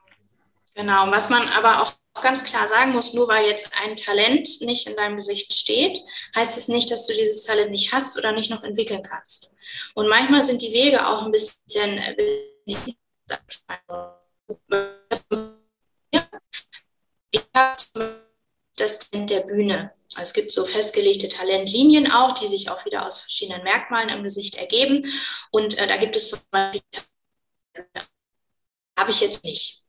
[0.77, 4.87] Genau, was man aber auch ganz klar sagen muss, nur weil jetzt ein Talent nicht
[4.87, 5.99] in deinem Gesicht steht,
[6.35, 9.55] heißt es nicht, dass du dieses Talent nicht hast oder nicht noch entwickeln kannst.
[9.95, 11.99] Und manchmal sind die Wege auch ein bisschen,
[12.67, 12.97] ich
[17.55, 18.23] habe
[18.77, 19.93] das Talent der Bühne.
[20.19, 24.57] Es gibt so festgelegte Talentlinien auch, die sich auch wieder aus verschiedenen Merkmalen im Gesicht
[24.57, 25.03] ergeben.
[25.51, 26.83] Und äh, da gibt es zum Beispiel,
[28.99, 29.87] habe ich jetzt nicht.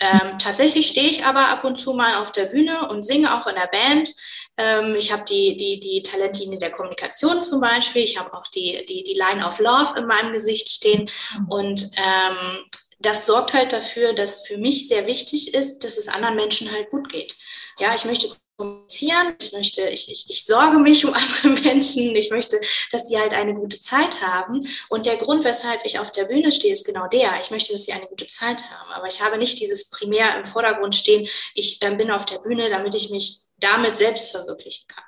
[0.00, 3.46] Ähm, tatsächlich stehe ich aber ab und zu mal auf der Bühne und singe auch
[3.46, 4.10] in der Band.
[4.56, 8.02] Ähm, ich habe die, die, die Talentlinie der Kommunikation zum Beispiel.
[8.02, 11.10] Ich habe auch die, die, die Line of Love in meinem Gesicht stehen.
[11.48, 12.64] Und ähm,
[12.98, 16.90] das sorgt halt dafür, dass für mich sehr wichtig ist, dass es anderen Menschen halt
[16.90, 17.36] gut geht.
[17.78, 18.28] Ja, ich möchte
[18.60, 22.60] kommunizieren, ich möchte, ich, ich, ich sorge mich um andere Menschen, ich möchte,
[22.92, 24.60] dass die halt eine gute Zeit haben.
[24.90, 27.40] Und der Grund, weshalb ich auf der Bühne stehe, ist genau der.
[27.40, 28.92] Ich möchte, dass sie eine gute Zeit haben.
[28.92, 32.68] Aber ich habe nicht dieses primär im Vordergrund stehen, ich äh, bin auf der Bühne,
[32.68, 35.04] damit ich mich damit selbst verwirklichen kann.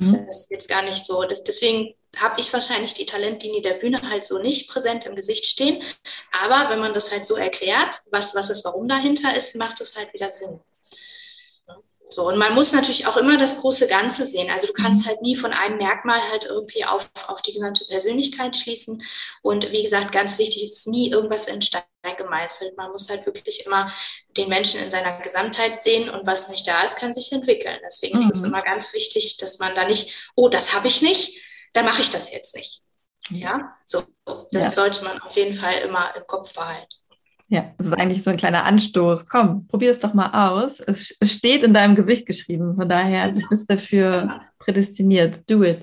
[0.00, 0.26] Mhm.
[0.26, 1.22] Das ist jetzt gar nicht so.
[1.24, 5.46] Das, deswegen habe ich wahrscheinlich die Talentlinie der Bühne halt so nicht präsent im Gesicht
[5.46, 5.82] stehen.
[6.44, 9.96] Aber wenn man das halt so erklärt, was, was das Warum dahinter ist, macht es
[9.96, 10.60] halt wieder Sinn.
[12.08, 14.48] So, und man muss natürlich auch immer das große Ganze sehen.
[14.50, 15.08] Also du kannst mhm.
[15.08, 19.02] halt nie von einem Merkmal halt irgendwie auf, auf die gesamte Persönlichkeit schließen.
[19.42, 21.82] Und wie gesagt, ganz wichtig ist nie irgendwas in Stein
[22.16, 22.76] gemeißelt.
[22.76, 23.92] Man muss halt wirklich immer
[24.36, 27.80] den Menschen in seiner Gesamtheit sehen und was nicht da ist, kann sich entwickeln.
[27.84, 28.30] Deswegen mhm.
[28.30, 28.48] ist es mhm.
[28.48, 31.40] immer ganz wichtig, dass man da nicht, oh, das habe ich nicht,
[31.72, 32.82] dann mache ich das jetzt nicht.
[33.30, 34.04] Ja, so,
[34.52, 34.70] das ja.
[34.70, 36.94] sollte man auf jeden Fall immer im Kopf behalten.
[37.48, 39.26] Ja, das ist eigentlich so ein kleiner Anstoß.
[39.26, 40.80] Komm, probier es doch mal aus.
[40.80, 42.76] Es steht in deinem Gesicht geschrieben.
[42.76, 45.48] Von daher, du bist dafür prädestiniert.
[45.48, 45.82] Do it.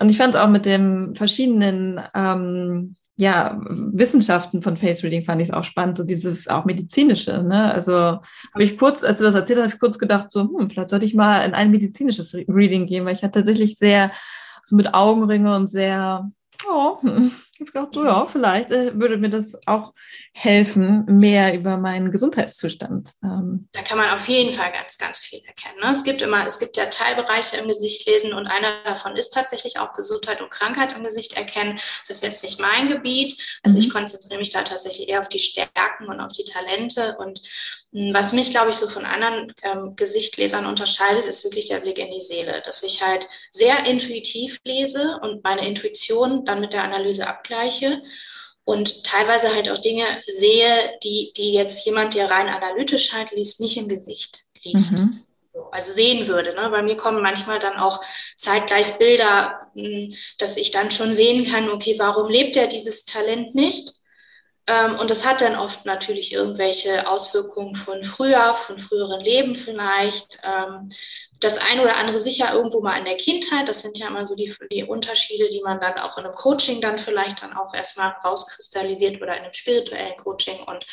[0.00, 5.48] Und ich fand auch mit den verschiedenen ähm, ja, Wissenschaften von Face Reading fand ich
[5.48, 7.42] es auch spannend, so dieses auch medizinische.
[7.42, 7.72] Ne?
[7.72, 10.70] Also habe ich kurz, als du das erzählt hast, habe ich kurz gedacht, so, hm,
[10.70, 14.10] vielleicht sollte ich mal in ein medizinisches Reading gehen, weil ich hatte tatsächlich sehr
[14.64, 16.30] so mit Augenringe und sehr,
[16.66, 16.96] oh,
[17.64, 19.92] ich gedacht, so ja, vielleicht äh, würde mir das auch
[20.32, 23.10] helfen, mehr über meinen Gesundheitszustand.
[23.22, 23.68] Ähm.
[23.72, 25.78] Da kann man auf jeden Fall ganz, ganz viel erkennen.
[25.82, 25.92] Ne?
[25.92, 29.78] Es gibt immer, es gibt ja Teilbereiche im Gesicht lesen und einer davon ist tatsächlich
[29.78, 31.78] auch Gesundheit und Krankheit im Gesicht erkennen.
[32.08, 33.60] Das ist jetzt nicht mein Gebiet.
[33.62, 33.84] Also mhm.
[33.84, 37.16] ich konzentriere mich da tatsächlich eher auf die Stärken und auf die Talente.
[37.18, 37.40] Und
[37.92, 41.80] mh, hm, was mich, glaube ich, so von anderen ähm, Gesichtlesern unterscheidet, ist wirklich der
[41.80, 42.62] Blick in die Seele.
[42.64, 47.49] Dass ich halt sehr intuitiv lese und meine Intuition dann mit der Analyse abgleiche.
[48.64, 53.60] Und teilweise halt auch Dinge sehe, die, die jetzt jemand, der rein analytisch halt liest,
[53.60, 54.92] nicht im Gesicht liest.
[54.92, 55.24] Mhm.
[55.72, 56.54] Also sehen würde.
[56.54, 56.68] Ne?
[56.70, 58.00] Bei mir kommen manchmal dann auch
[58.36, 60.08] zeitgleich Bilder, hm,
[60.38, 63.94] dass ich dann schon sehen kann, okay, warum lebt er dieses Talent nicht?
[64.70, 70.38] Ähm, und das hat dann oft natürlich irgendwelche Auswirkungen von früher, von früheren Leben vielleicht.
[70.44, 70.88] Ähm,
[71.40, 73.68] das eine oder andere sicher irgendwo mal in der Kindheit.
[73.68, 76.80] Das sind ja immer so die, die Unterschiede, die man dann auch in einem Coaching
[76.80, 80.62] dann vielleicht dann auch erstmal rauskristallisiert oder in einem spirituellen Coaching.
[80.64, 80.86] Und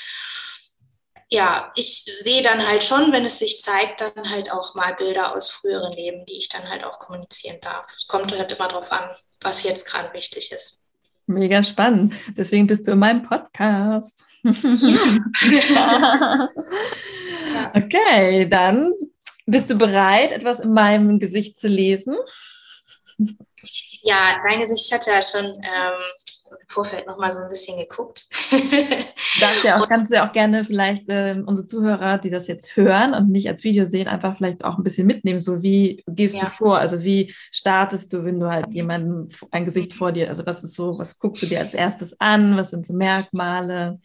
[1.29, 5.35] ja, ich sehe dann halt schon, wenn es sich zeigt, dann halt auch mal Bilder
[5.35, 7.93] aus früheren Leben, die ich dann halt auch kommunizieren darf.
[7.95, 10.79] Es kommt halt immer darauf an, was jetzt gerade wichtig ist.
[11.27, 12.13] Mega spannend.
[12.35, 14.23] Deswegen bist du in meinem Podcast.
[14.43, 14.43] Ja.
[17.73, 18.93] okay, dann
[19.45, 22.15] bist du bereit, etwas in meinem Gesicht zu lesen?
[24.03, 25.99] Ja, dein Gesicht hat ja schon ähm,
[26.51, 28.27] im Vorfeld noch mal so ein bisschen geguckt.
[29.39, 32.75] Darfst ja auch, kannst du ja auch gerne vielleicht äh, unsere Zuhörer, die das jetzt
[32.75, 35.41] hören und nicht als Video sehen, einfach vielleicht auch ein bisschen mitnehmen.
[35.41, 36.41] So wie gehst ja.
[36.41, 36.79] du vor?
[36.79, 40.73] Also wie startest du, wenn du halt jemanden ein Gesicht vor dir, also was ist
[40.73, 42.57] so, was guckst du dir als erstes an?
[42.57, 43.99] Was sind so Merkmale?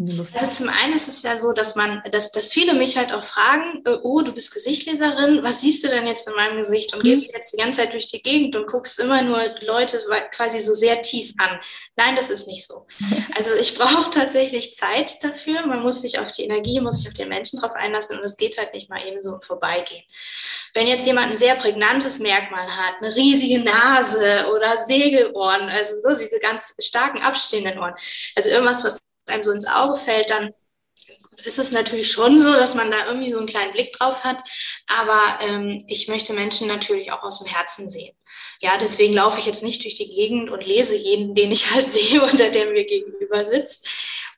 [0.00, 3.22] Also zum einen ist es ja so, dass man, dass, dass viele mich halt auch
[3.22, 6.94] fragen, äh, oh, du bist Gesichtleserin, was siehst du denn jetzt in meinem Gesicht?
[6.94, 7.08] Und mhm.
[7.08, 10.00] gehst jetzt die ganze Zeit durch die Gegend und guckst immer nur Leute
[10.32, 11.60] quasi so sehr tief an.
[11.96, 12.86] Nein, das ist nicht so.
[13.36, 15.64] Also ich brauche tatsächlich Zeit dafür.
[15.64, 18.36] Man muss sich auf die Energie, muss sich auf den Menschen drauf einlassen und es
[18.36, 20.02] geht halt nicht mal eben so im Vorbeigehen.
[20.74, 26.18] Wenn jetzt jemand ein sehr prägnantes Merkmal hat, eine riesige Nase oder Segelohren, also so
[26.18, 27.94] diese ganz starken abstehenden Ohren,
[28.34, 28.98] also irgendwas, was
[29.30, 30.54] einem so ins Auge fällt, dann
[31.44, 34.42] ist es natürlich schon so, dass man da irgendwie so einen kleinen Blick drauf hat.
[34.86, 38.14] Aber ähm, ich möchte Menschen natürlich auch aus dem Herzen sehen.
[38.60, 41.86] Ja, deswegen laufe ich jetzt nicht durch die Gegend und lese jeden, den ich halt
[41.92, 43.88] sehe oder der mir gegenüber sitzt.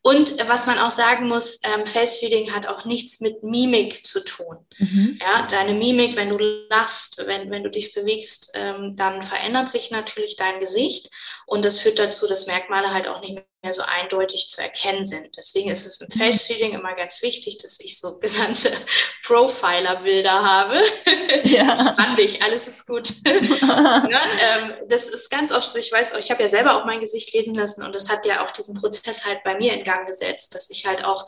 [0.04, 4.56] Und was man auch sagen muss, ähm, Face-Reading hat auch nichts mit Mimik zu tun.
[4.78, 5.18] Mhm.
[5.20, 9.92] Ja, deine Mimik, wenn du lachst, wenn, wenn du dich bewegst, ähm, dann verändert sich
[9.92, 11.08] natürlich dein Gesicht.
[11.46, 15.36] Und das führt dazu, dass Merkmale halt auch nicht mehr so eindeutig zu erkennen sind.
[15.36, 16.18] Deswegen ist es im mhm.
[16.18, 18.72] Face-Reading immer ganz wichtig, dass ich sogenannte
[19.24, 20.80] Profiler-Bilder habe.
[21.44, 21.82] Ja.
[21.82, 23.08] Spann dich, alles ist gut.
[23.24, 24.04] ja,
[24.40, 27.32] ähm, das ist ganz oft so, ich weiß, ich habe ja selber auch mein Gesicht
[27.34, 30.54] lesen lassen und das hat ja auch diesen Prozess halt bei mir in Gang gesetzt,
[30.54, 31.26] dass ich halt auch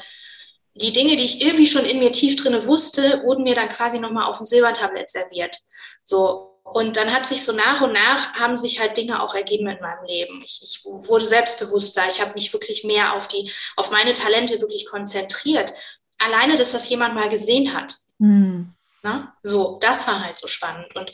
[0.74, 3.98] die Dinge, die ich irgendwie schon in mir tief drinne wusste, wurden mir dann quasi
[3.98, 5.58] nochmal auf dem Silbertablett serviert.
[6.02, 9.68] So, und dann hat sich so nach und nach haben sich halt Dinge auch ergeben
[9.68, 10.42] in meinem Leben.
[10.44, 12.02] Ich, ich wurde selbstbewusster.
[12.08, 15.72] Ich habe mich wirklich mehr auf die, auf meine Talente wirklich konzentriert.
[16.18, 17.94] Alleine, dass das jemand mal gesehen hat.
[18.18, 18.74] Mhm.
[19.04, 19.36] Na?
[19.44, 20.96] So, das war halt so spannend.
[20.96, 21.12] Und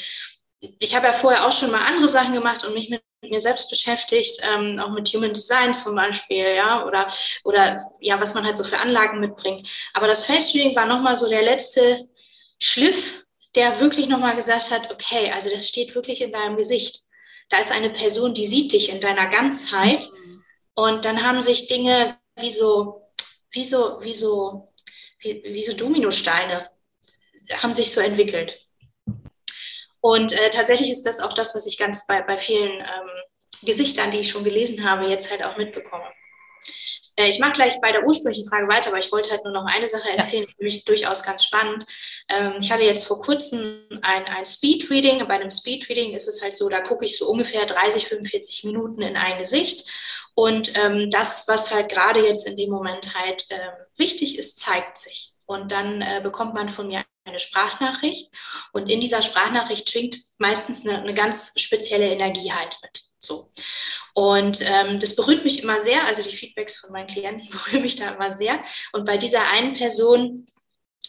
[0.78, 3.68] ich habe ja vorher auch schon mal andere Sachen gemacht und mich mit mir selbst
[3.68, 7.06] beschäftigt, ähm, auch mit Human Design zum Beispiel, ja, oder,
[7.44, 9.68] oder ja, was man halt so für Anlagen mitbringt.
[9.92, 12.08] Aber das Reading war nochmal so der letzte
[12.58, 17.02] Schliff, der wirklich nochmal gesagt hat, okay, also das steht wirklich in deinem Gesicht.
[17.48, 20.08] Da ist eine Person, die sieht dich in deiner Ganzheit.
[20.74, 23.02] Und dann haben sich Dinge wie so,
[23.50, 24.72] wie so, wie so,
[25.18, 26.70] wie, wie so Dominosteine
[27.58, 28.60] haben sich so entwickelt.
[30.00, 33.10] Und äh, tatsächlich ist das auch das, was ich ganz bei, bei vielen ähm,
[33.62, 36.06] Gesichtern, die ich schon gelesen habe, jetzt halt auch mitbekomme.
[37.20, 39.66] Äh, ich mache gleich bei der ursprünglichen Frage weiter, aber ich wollte halt nur noch
[39.66, 40.54] eine Sache erzählen, ja.
[40.56, 41.84] für mich durchaus ganz spannend.
[42.28, 45.26] Ähm, ich hatte jetzt vor kurzem ein, ein Speed-Reading.
[45.28, 49.02] Bei einem Speed-Reading ist es halt so, da gucke ich so ungefähr 30, 45 Minuten
[49.02, 49.88] in ein Gesicht.
[50.34, 54.96] Und ähm, das, was halt gerade jetzt in dem Moment halt ähm, wichtig ist, zeigt
[54.96, 55.34] sich.
[55.46, 58.30] Und dann äh, bekommt man von mir eine Sprachnachricht.
[58.72, 63.09] Und in dieser Sprachnachricht schwingt meistens eine, eine ganz spezielle Energie halt mit.
[63.20, 63.52] So.
[64.14, 67.96] Und ähm, das berührt mich immer sehr, also die Feedbacks von meinen Klienten berühren mich
[67.96, 68.60] da immer sehr.
[68.92, 70.46] Und bei dieser einen Person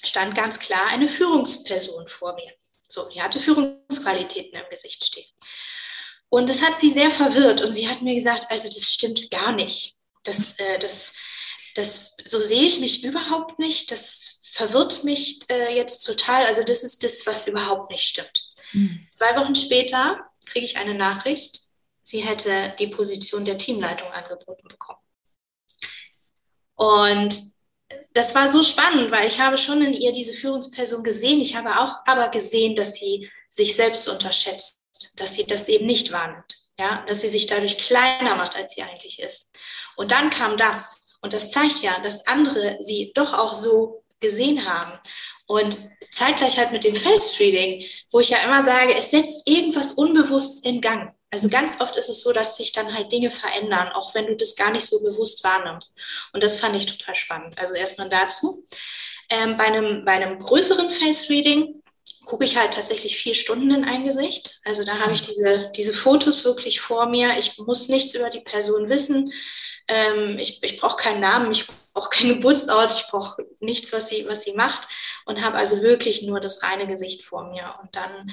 [0.04, 2.52] stand ganz klar eine Führungsperson vor mir.
[2.89, 5.30] So, die hatte Führungsqualitäten im Gesicht stehen.
[6.28, 9.54] Und das hat sie sehr verwirrt und sie hat mir gesagt, also das stimmt gar
[9.54, 9.95] nicht.
[10.24, 11.13] Das, äh, das,
[11.76, 13.91] das, so sehe ich mich überhaupt nicht.
[13.91, 16.45] Das verwirrt mich äh, jetzt total.
[16.45, 18.45] Also das ist das, was überhaupt nicht stimmt.
[18.74, 19.08] Mhm.
[19.10, 21.62] Zwei Wochen später kriege ich eine Nachricht
[22.12, 25.00] sie hätte die Position der Teamleitung angeboten bekommen.
[26.76, 27.39] Und
[28.13, 31.39] das war so spannend, weil ich habe schon in ihr diese Führungsperson gesehen.
[31.39, 34.82] Ich habe auch aber gesehen, dass sie sich selbst unterschätzt,
[35.15, 38.84] dass sie das eben nicht wahrnimmt, ja, dass sie sich dadurch kleiner macht, als sie
[38.84, 39.52] eigentlich ist.
[39.95, 41.15] Und dann kam das.
[41.21, 45.00] Und das zeigt ja, dass andere sie doch auch so gesehen haben.
[45.45, 45.78] Und
[46.12, 50.82] zeitgleich halt mit dem Reading, wo ich ja immer sage, es setzt irgendwas unbewusst in
[50.82, 51.15] Gang.
[51.32, 54.36] Also ganz oft ist es so, dass sich dann halt Dinge verändern, auch wenn du
[54.36, 55.94] das gar nicht so bewusst wahrnimmst.
[56.34, 57.58] Und das fand ich total spannend.
[57.58, 58.65] Also erstmal dazu.
[59.30, 61.82] Ähm, bei, einem, bei einem größeren Face-Reading
[62.26, 64.60] gucke ich halt tatsächlich vier Stunden in ein Gesicht.
[64.65, 67.38] Also da habe ich diese, diese Fotos wirklich vor mir.
[67.38, 69.32] Ich muss nichts über die Person wissen.
[69.88, 74.28] Ähm, ich ich brauche keinen Namen, ich brauche keinen Geburtsort, ich brauche nichts, was sie,
[74.28, 74.88] was sie macht
[75.26, 77.76] und habe also wirklich nur das reine Gesicht vor mir.
[77.82, 78.32] Und dann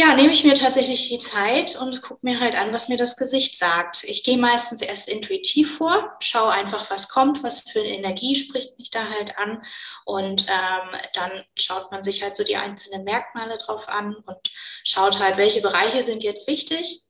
[0.00, 3.16] ja, nehme ich mir tatsächlich die Zeit und gucke mir halt an, was mir das
[3.16, 4.04] Gesicht sagt.
[4.04, 8.78] Ich gehe meistens erst intuitiv vor, schaue einfach, was kommt, was für eine Energie spricht
[8.78, 9.60] mich da halt an.
[10.04, 14.38] Und ähm, dann schaut man sich halt so die einzelnen Merkmale drauf an und
[14.84, 17.00] schaut halt, welche Bereiche sind jetzt wichtig.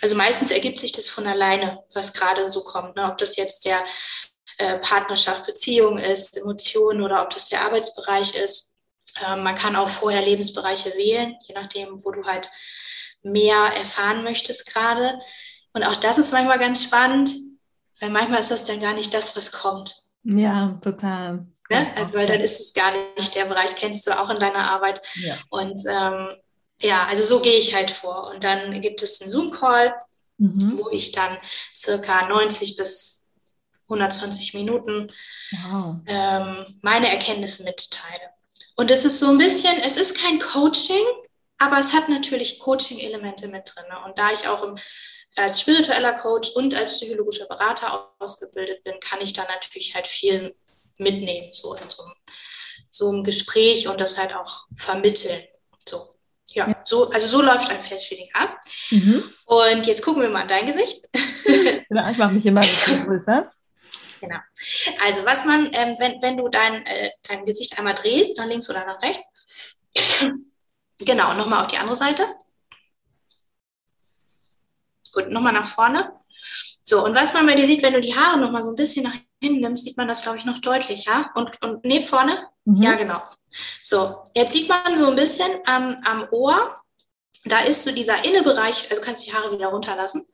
[0.00, 2.96] Also meistens ergibt sich das von alleine, was gerade so kommt.
[2.96, 3.08] Ne?
[3.08, 3.84] Ob das jetzt der
[4.58, 8.73] äh, Partnerschaft, Beziehung ist, Emotionen oder ob das der Arbeitsbereich ist.
[9.22, 12.50] Ähm, man kann auch vorher Lebensbereiche wählen, je nachdem, wo du halt
[13.22, 15.18] mehr erfahren möchtest gerade.
[15.72, 17.34] Und auch das ist manchmal ganz spannend,
[18.00, 19.96] weil manchmal ist das dann gar nicht das, was kommt.
[20.24, 21.46] Ja, total.
[21.70, 21.92] Ne?
[21.96, 25.00] Also, weil dann ist es gar nicht der Bereich, kennst du auch in deiner Arbeit.
[25.14, 25.36] Ja.
[25.48, 26.28] Und ähm,
[26.80, 28.30] ja, also so gehe ich halt vor.
[28.30, 29.94] Und dann gibt es einen Zoom-Call,
[30.38, 30.78] mhm.
[30.78, 31.38] wo ich dann
[31.74, 33.26] circa 90 bis
[33.88, 35.10] 120 Minuten
[35.64, 35.96] wow.
[36.06, 38.30] ähm, meine Erkenntnisse mitteile.
[38.76, 41.04] Und es ist so ein bisschen, es ist kein Coaching,
[41.58, 43.84] aber es hat natürlich Coaching-Elemente mit drin.
[44.04, 44.76] Und da ich auch im,
[45.36, 50.54] als spiritueller Coach und als psychologischer Berater ausgebildet bin, kann ich da natürlich halt viel
[50.98, 52.02] mitnehmen, so in so,
[52.90, 55.44] so einem Gespräch und das halt auch vermitteln.
[55.88, 56.14] So.
[56.50, 56.82] Ja, ja.
[56.84, 58.60] so, also so läuft ein Festfeeling ab.
[58.90, 59.24] Mhm.
[59.46, 61.08] Und jetzt gucken wir mal an dein Gesicht.
[61.44, 63.50] genau, ich mache mich immer ein bisschen größer.
[64.24, 64.40] Genau.
[65.04, 68.70] Also was man, ähm, wenn, wenn du dein, äh, dein Gesicht einmal drehst, nach links
[68.70, 69.26] oder nach rechts,
[70.98, 72.26] genau, nochmal auf die andere Seite.
[75.12, 76.12] Gut, nochmal nach vorne.
[76.84, 79.04] So, und was man bei dir sieht, wenn du die Haare nochmal so ein bisschen
[79.04, 81.30] nach hinten nimmst, sieht man das, glaube ich, noch deutlicher.
[81.34, 82.48] Und, und nee, vorne?
[82.64, 82.82] Mhm.
[82.82, 83.22] Ja, genau.
[83.82, 86.76] So, jetzt sieht man so ein bisschen am, am Ohr,
[87.44, 90.26] da ist so dieser innere Bereich, also kannst die Haare wieder runterlassen,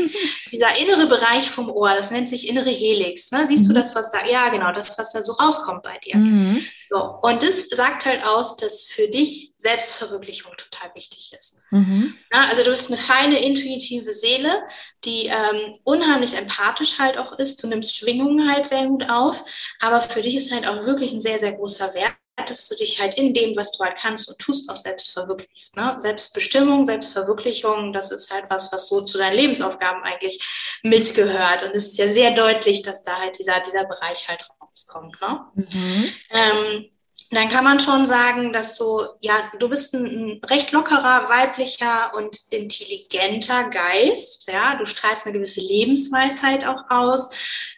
[0.52, 3.30] dieser innere Bereich vom Ohr, das nennt sich innere Helix.
[3.32, 3.46] Ne?
[3.46, 3.74] Siehst mhm.
[3.74, 6.16] du das, was da, ja genau, das, was da so rauskommt bei dir.
[6.16, 6.64] Mhm.
[6.90, 11.58] So, und das sagt halt aus, dass für dich Selbstverwirklichung total wichtig ist.
[11.70, 12.14] Mhm.
[12.30, 14.62] Na, also du bist eine feine, intuitive Seele,
[15.04, 17.62] die ähm, unheimlich empathisch halt auch ist.
[17.62, 19.42] Du nimmst Schwingungen halt sehr gut auf,
[19.80, 22.14] aber für dich ist halt auch wirklich ein sehr, sehr großer Wert
[22.46, 25.76] dass du dich halt in dem, was du halt kannst und tust, auch selbst verwirklichst.
[25.76, 25.94] Ne?
[25.96, 30.46] Selbstbestimmung, Selbstverwirklichung, das ist halt was, was so zu deinen Lebensaufgaben eigentlich
[30.82, 31.62] mitgehört.
[31.64, 35.20] Und es ist ja sehr deutlich, dass da halt dieser, dieser Bereich halt rauskommt.
[35.20, 35.40] Ne?
[35.54, 36.12] Mhm.
[36.30, 36.90] Ähm,
[37.30, 42.38] dann kann man schon sagen, dass du, ja, du bist ein, recht lockerer, weiblicher und
[42.50, 44.50] intelligenter Geist.
[44.50, 47.30] Ja, du strahlst eine gewisse Lebensweisheit auch aus.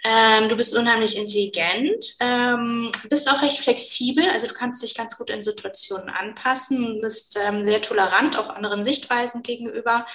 [0.05, 4.29] Ähm, du bist unheimlich intelligent, ähm, bist auch recht flexibel.
[4.31, 8.85] Also du kannst dich ganz gut in Situationen anpassen, bist ähm, sehr tolerant auch anderen
[8.85, 10.07] Sichtweisen gegenüber.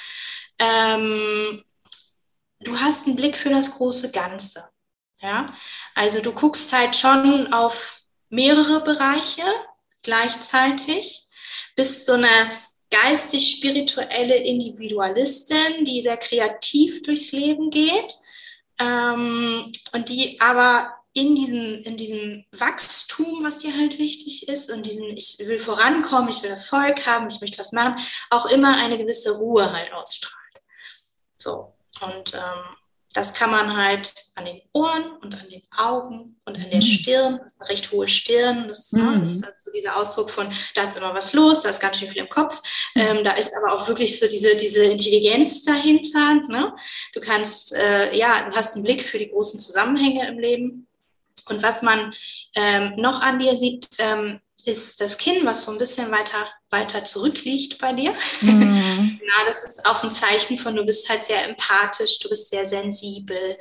[0.60, 1.64] Ähm,
[2.62, 4.70] du hast einen Blick für das große Ganze.
[5.22, 5.54] Ja,
[5.94, 9.44] also du guckst halt schon auf mehrere Bereiche
[10.04, 11.28] gleichzeitig,
[11.76, 12.30] bist so eine
[12.92, 18.18] geistig-spirituelle Individualistin, die sehr kreativ durchs Leben geht
[18.80, 24.86] ähm, und die aber in diesem, in diesem Wachstum, was dir halt wichtig ist und
[24.86, 27.96] diesen, ich will vorankommen, ich will Erfolg haben, ich möchte was machen,
[28.30, 30.62] auch immer eine gewisse Ruhe halt ausstrahlt.
[31.38, 32.76] So, und ähm,
[33.16, 36.82] das kann man halt an den Ohren und an den Augen und an der mhm.
[36.82, 39.06] Stirn, das ist eine recht hohe Stirn, das, mhm.
[39.06, 41.80] ne, das ist halt so dieser Ausdruck von, da ist immer was los, da ist
[41.80, 42.62] ganz schön viel im Kopf,
[42.94, 43.02] mhm.
[43.02, 46.36] ähm, da ist aber auch wirklich so diese, diese Intelligenz dahinter.
[46.50, 46.76] Ne?
[47.14, 50.88] Du kannst, äh, ja, du hast einen Blick für die großen Zusammenhänge im Leben.
[51.48, 52.12] Und was man
[52.56, 57.04] ähm, noch an dir sieht, ähm, ist das Kinn, was so ein bisschen weiter, weiter
[57.06, 58.16] zurückliegt bei dir.
[58.42, 59.20] Mhm.
[59.26, 62.50] Na, das ist auch so ein Zeichen von, du bist halt sehr empathisch, du bist
[62.50, 63.58] sehr sensibel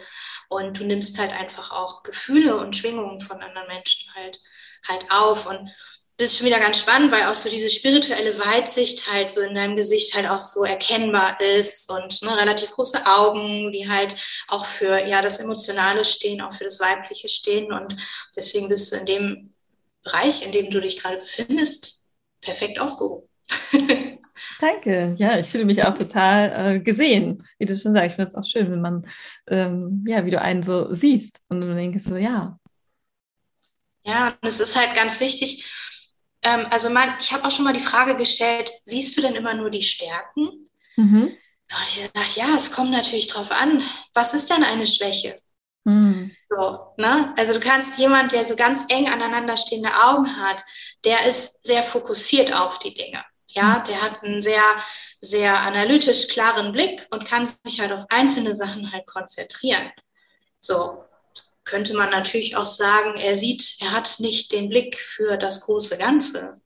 [0.48, 4.40] und du nimmst halt einfach auch Gefühle und Schwingungen von anderen Menschen halt,
[4.88, 5.46] halt auf.
[5.46, 5.70] Und
[6.16, 9.54] das ist schon wieder ganz spannend, weil auch so diese spirituelle Weitsicht halt so in
[9.54, 14.14] deinem Gesicht halt auch so erkennbar ist und ne, relativ große Augen, die halt
[14.46, 17.72] auch für ja das Emotionale stehen, auch für das Weibliche stehen.
[17.72, 17.96] Und
[18.36, 19.53] deswegen bist du in dem
[20.04, 22.04] Bereich, in dem du dich gerade befindest,
[22.40, 23.28] perfekt aufgehoben.
[24.60, 25.14] Danke.
[25.18, 28.10] Ja, ich fühle mich auch total äh, gesehen, wie du schon sagst.
[28.10, 29.06] Ich finde es auch schön, wenn man,
[29.48, 32.58] ähm, ja, wie du einen so siehst und du denkst so, ja.
[34.04, 35.64] Ja, und es ist halt ganz wichtig.
[36.42, 39.54] Ähm, also, man, ich habe auch schon mal die Frage gestellt: Siehst du denn immer
[39.54, 40.68] nur die Stärken?
[40.96, 41.36] Mhm.
[41.68, 43.82] Da habe ich gedacht, ja, es kommt natürlich drauf an,
[44.12, 45.40] was ist denn eine Schwäche?
[45.84, 46.34] Mhm.
[46.48, 47.34] So, ne?
[47.36, 50.64] Also du kannst jemand, der so ganz eng aneinander stehende Augen hat,
[51.04, 53.24] der ist sehr fokussiert auf die Dinge.
[53.48, 53.84] Ja, hm.
[53.84, 54.62] der hat einen sehr,
[55.20, 59.92] sehr analytisch klaren Blick und kann sich halt auf einzelne Sachen halt konzentrieren.
[60.60, 61.04] So
[61.64, 65.96] könnte man natürlich auch sagen, er sieht, er hat nicht den Blick für das große
[65.98, 66.60] Ganze.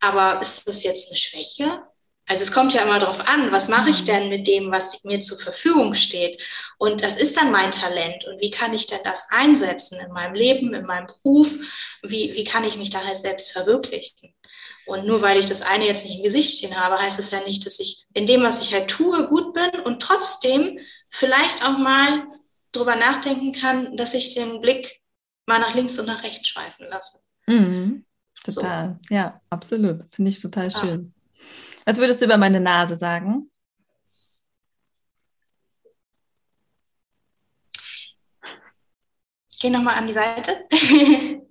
[0.00, 1.82] Aber ist das jetzt eine Schwäche?
[2.26, 4.06] Also es kommt ja immer darauf an, was mache ich mhm.
[4.06, 6.42] denn mit dem, was mir zur Verfügung steht?
[6.78, 8.24] Und das ist dann mein Talent.
[8.24, 11.54] Und wie kann ich denn das einsetzen in meinem Leben, in meinem Beruf?
[12.02, 14.34] Wie, wie kann ich mich da halt selbst verwirklichen?
[14.86, 17.40] Und nur weil ich das eine jetzt nicht im Gesicht stehen habe, heißt es ja
[17.40, 21.78] nicht, dass ich in dem, was ich halt tue, gut bin und trotzdem vielleicht auch
[21.78, 22.26] mal
[22.72, 25.00] drüber nachdenken kann, dass ich den Blick
[25.46, 27.20] mal nach links und nach rechts schweifen lasse.
[27.46, 28.04] Mhm.
[28.42, 29.14] Total, so.
[29.14, 30.02] ja, absolut.
[30.10, 30.80] Finde ich total ja.
[30.80, 31.13] schön.
[31.84, 33.50] Was würdest du über meine Nase sagen?
[39.60, 40.68] Geh nochmal an die Seite.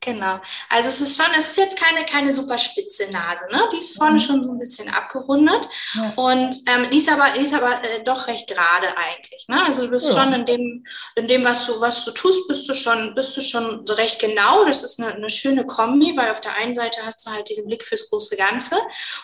[0.00, 0.38] Genau.
[0.68, 3.68] Also es ist schon, es ist jetzt keine, keine super spitze Nase, ne?
[3.72, 4.18] Die ist vorne mhm.
[4.20, 5.68] schon so ein bisschen abgerundet.
[5.94, 6.12] Ja.
[6.14, 9.46] Und ähm, die ist aber, die ist aber äh, doch recht gerade eigentlich.
[9.48, 9.60] Ne?
[9.64, 10.22] Also du bist ja.
[10.22, 10.84] schon in dem,
[11.16, 14.64] in dem, was du, was du tust, bist du schon, bist du schon recht genau.
[14.64, 17.66] Das ist eine, eine schöne Kombi, weil auf der einen Seite hast du halt diesen
[17.66, 18.76] Blick fürs große Ganze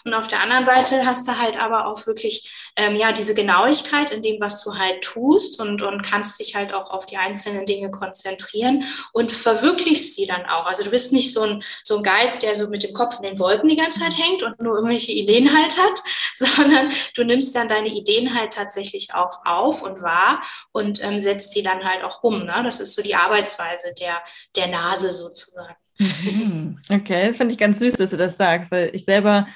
[0.04, 4.12] und auf der anderen Seite hast du halt aber auch wirklich ähm, ja diese Genauigkeit
[4.12, 7.64] in dem, was du halt tust und, und kannst dich halt auch auf die einzelnen
[7.64, 10.63] Dinge konzentrieren und verwirklichst sie dann auch.
[10.64, 13.22] Also du bist nicht so ein, so ein Geist, der so mit dem Kopf in
[13.22, 16.02] den Wolken die ganze Zeit hängt und nur irgendwelche Ideen halt hat,
[16.34, 20.42] sondern du nimmst dann deine Ideen halt tatsächlich auch auf und wahr
[20.72, 22.44] und ähm, setzt sie dann halt auch um.
[22.44, 22.60] Ne?
[22.64, 24.22] Das ist so die Arbeitsweise der,
[24.56, 25.74] der Nase sozusagen.
[25.98, 26.78] Mhm.
[26.90, 29.46] Okay, das finde ich ganz süß, dass du das sagst, weil ich selber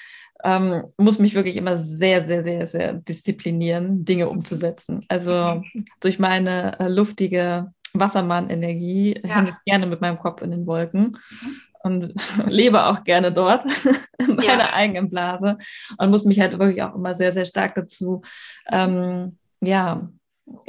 [0.45, 5.05] ähm, muss mich wirklich immer sehr, sehr, sehr, sehr disziplinieren, Dinge umzusetzen.
[5.09, 5.85] Also mhm.
[6.01, 9.37] durch meine äh, luftige Wassermann-Energie, ja.
[9.37, 11.61] hänge ich gerne mit meinem Kopf in den Wolken mhm.
[11.83, 12.15] und
[12.47, 13.65] lebe auch gerne dort
[14.19, 14.73] in meiner ja.
[14.73, 15.59] eigenen Blase
[15.97, 18.23] und muss mich halt wirklich auch immer sehr, sehr stark dazu,
[18.71, 20.09] ähm, ja,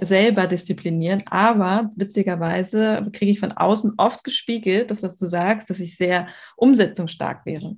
[0.02, 1.24] selber disziplinieren.
[1.28, 6.28] Aber witzigerweise kriege ich von außen oft gespiegelt, das, was du sagst, dass ich sehr
[6.58, 7.76] umsetzungsstark wäre.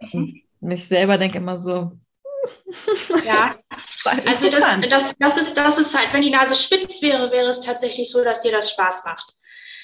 [0.00, 0.08] Mhm.
[0.12, 1.92] Und mich selber denke immer so,
[3.24, 3.56] ja,
[4.26, 7.60] also das, das, das, ist, das ist halt, wenn die Nase spitz wäre, wäre es
[7.60, 9.32] tatsächlich so, dass dir das Spaß macht.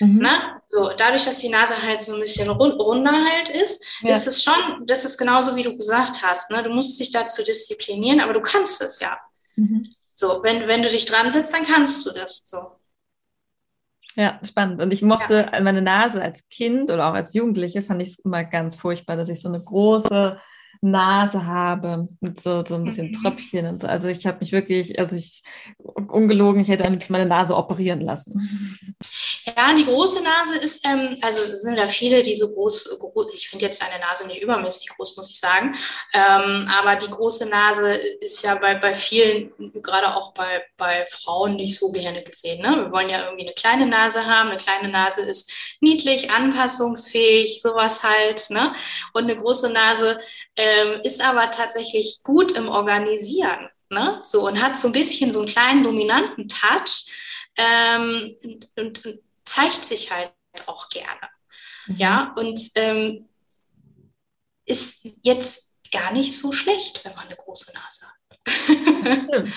[0.00, 0.18] Mhm.
[0.20, 0.60] Na?
[0.66, 4.16] So, dadurch, dass die Nase halt so ein bisschen rund, runder halt ist, ja.
[4.16, 6.50] ist es schon, das ist genauso wie du gesagt hast.
[6.50, 6.62] Ne?
[6.62, 9.18] Du musst dich dazu disziplinieren, aber du kannst es ja.
[9.56, 9.88] Mhm.
[10.14, 12.48] So, wenn, wenn du dich dran sitzt, dann kannst du das.
[12.48, 12.72] So.
[14.16, 14.80] Ja, spannend.
[14.80, 15.60] Und ich mochte ja.
[15.60, 19.28] meine Nase als Kind oder auch als Jugendliche, fand ich es immer ganz furchtbar, dass
[19.28, 20.40] ich so eine große
[20.84, 23.14] Nase habe, mit so, so ein bisschen mhm.
[23.14, 23.88] Tröpfchen und so.
[23.88, 25.42] Also ich habe mich wirklich, also ich,
[25.78, 28.78] ungelogen, ich hätte am liebsten meine Nase operieren lassen.
[29.44, 32.98] Ja, die große Nase ist, ähm, also sind da viele, die so groß,
[33.34, 35.74] ich finde jetzt deine Nase nicht übermäßig groß, muss ich sagen,
[36.12, 41.56] ähm, aber die große Nase ist ja bei, bei vielen, gerade auch bei, bei Frauen,
[41.56, 42.62] nicht so gerne gesehen.
[42.62, 42.84] Ne?
[42.84, 48.02] Wir wollen ja irgendwie eine kleine Nase haben, eine kleine Nase ist niedlich, anpassungsfähig, sowas
[48.02, 48.50] halt.
[48.50, 48.74] Ne?
[49.12, 50.18] Und eine große Nase
[50.56, 53.68] ähm, ist aber tatsächlich gut im Organisieren.
[53.90, 54.20] Ne?
[54.22, 57.06] So, und hat so ein bisschen so einen kleinen dominanten Touch
[57.56, 60.32] ähm, und, und, und, zeigt sich halt
[60.66, 61.28] auch gerne.
[61.86, 61.96] Mhm.
[61.96, 63.28] Ja, und ähm,
[64.64, 69.44] ist jetzt gar nicht so schlecht, wenn man eine große Nase hat.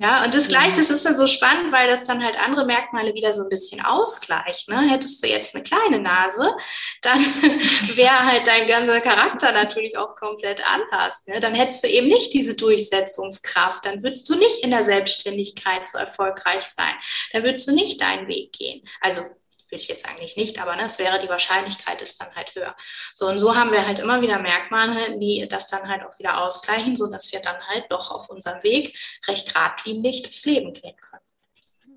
[0.00, 3.14] Ja, und das Gleiche, das ist dann so spannend, weil das dann halt andere Merkmale
[3.14, 4.68] wieder so ein bisschen ausgleicht.
[4.68, 4.88] Ne?
[4.88, 6.54] Hättest du jetzt eine kleine Nase,
[7.02, 7.18] dann
[7.96, 11.26] wäre halt dein ganzer Charakter natürlich auch komplett anders.
[11.26, 11.40] Ne?
[11.40, 15.98] Dann hättest du eben nicht diese Durchsetzungskraft, dann würdest du nicht in der Selbstständigkeit so
[15.98, 16.94] erfolgreich sein,
[17.32, 18.82] dann würdest du nicht deinen Weg gehen.
[19.00, 19.22] Also
[19.70, 22.74] würde ich jetzt eigentlich nicht, aber ne, es wäre die Wahrscheinlichkeit ist dann halt höher.
[23.14, 26.42] So und so haben wir halt immer wieder Merkmale, die das dann halt auch wieder
[26.42, 28.96] ausgleichen, so dass wir dann halt doch auf unserem Weg
[29.26, 31.22] recht geradlinig durchs Leben gehen können.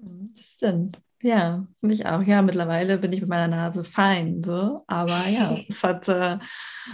[0.01, 1.01] Hm, das stimmt.
[1.23, 2.21] Ja, finde ich auch.
[2.23, 4.83] Ja, mittlerweile bin ich mit meiner Nase fein, so.
[4.87, 6.39] Aber ja, es hat äh,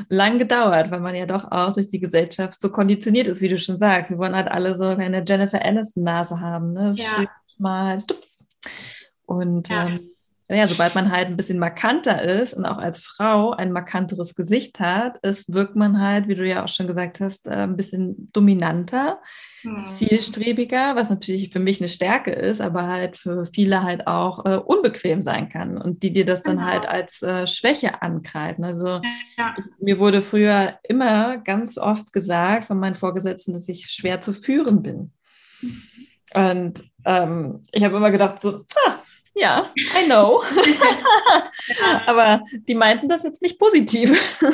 [0.10, 3.58] lang gedauert, weil man ja doch auch durch die Gesellschaft so konditioniert ist, wie du
[3.58, 4.12] schon sagst.
[4.12, 6.94] Wir wollen halt alle so eine Jennifer Aniston Nase haben, ne?
[6.98, 7.26] Ja.
[7.58, 8.46] Mal, stups.
[9.26, 9.88] Und ja.
[9.88, 10.12] ähm,
[10.50, 14.80] naja, sobald man halt ein bisschen markanter ist und auch als Frau ein markanteres Gesicht
[14.80, 18.32] hat, ist, wirkt man halt, wie du ja auch schon gesagt hast, äh, ein bisschen
[18.32, 19.20] dominanter,
[19.64, 19.86] mhm.
[19.86, 24.56] zielstrebiger, was natürlich für mich eine Stärke ist, aber halt für viele halt auch äh,
[24.56, 26.94] unbequem sein kann und die dir das dann halt genau.
[26.94, 28.64] halt als äh, Schwäche ankreiden.
[28.64, 29.02] Also
[29.38, 29.54] ja.
[29.80, 34.82] mir wurde früher immer ganz oft gesagt von meinen Vorgesetzten, dass ich schwer zu führen
[34.82, 35.12] bin.
[36.34, 38.97] Und ähm, ich habe immer gedacht, so, ah,
[39.38, 39.70] ja,
[40.00, 40.44] I know.
[42.06, 44.42] Aber die meinten das jetzt nicht positiv.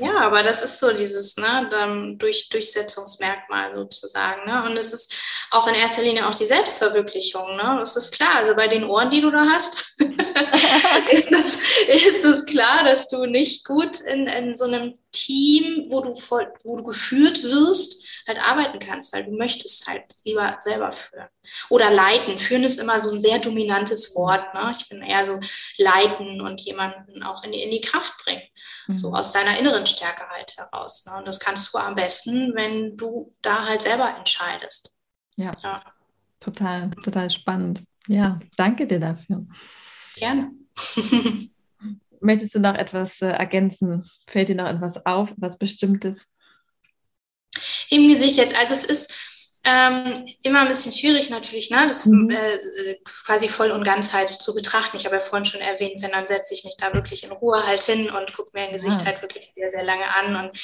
[0.00, 4.46] Ja, aber das ist so dieses ne, durch, Durchsetzungsmerkmal sozusagen.
[4.46, 4.64] Ne?
[4.64, 5.14] Und es ist
[5.50, 7.56] auch in erster Linie auch die Selbstverwirklichung.
[7.56, 7.76] Ne?
[7.78, 8.36] Das ist klar.
[8.36, 9.96] Also bei den Ohren, die du da hast,
[11.10, 16.00] ist, es, ist es klar, dass du nicht gut in, in so einem Team, wo
[16.00, 20.92] du, voll, wo du geführt wirst, halt arbeiten kannst, weil du möchtest halt lieber selber
[20.92, 21.28] führen.
[21.68, 22.38] Oder leiten.
[22.38, 24.54] Führen ist immer so ein sehr dominantes Wort.
[24.54, 24.72] Ne?
[24.78, 25.40] Ich bin eher so
[25.78, 28.42] leiten und jemanden auch in die, in die Kraft bringen.
[28.90, 28.96] Mhm.
[28.96, 31.04] So aus deiner inneren Stärke halt heraus.
[31.06, 31.16] Ne?
[31.16, 34.92] Und das kannst du am besten, wenn du da halt selber entscheidest.
[35.36, 35.52] Ja.
[35.62, 35.82] ja.
[36.40, 37.84] Total, total spannend.
[38.08, 39.46] Ja, danke dir dafür.
[40.16, 40.52] Gerne.
[42.20, 44.10] Möchtest du noch etwas äh, ergänzen?
[44.26, 46.32] Fällt dir noch etwas auf, was Bestimmtes?
[47.88, 49.14] Im Gesicht jetzt, also es ist
[49.62, 51.86] ähm, immer ein bisschen schwierig natürlich, ne?
[51.86, 52.30] das mhm.
[52.30, 52.96] äh,
[53.26, 54.96] quasi voll und ganz halt zu betrachten.
[54.96, 57.66] Ich habe ja vorhin schon erwähnt, wenn dann setze ich mich da wirklich in Ruhe
[57.66, 59.06] halt hin und gucke mir ein Gesicht ja.
[59.06, 60.36] halt wirklich sehr, sehr lange an.
[60.36, 60.58] Und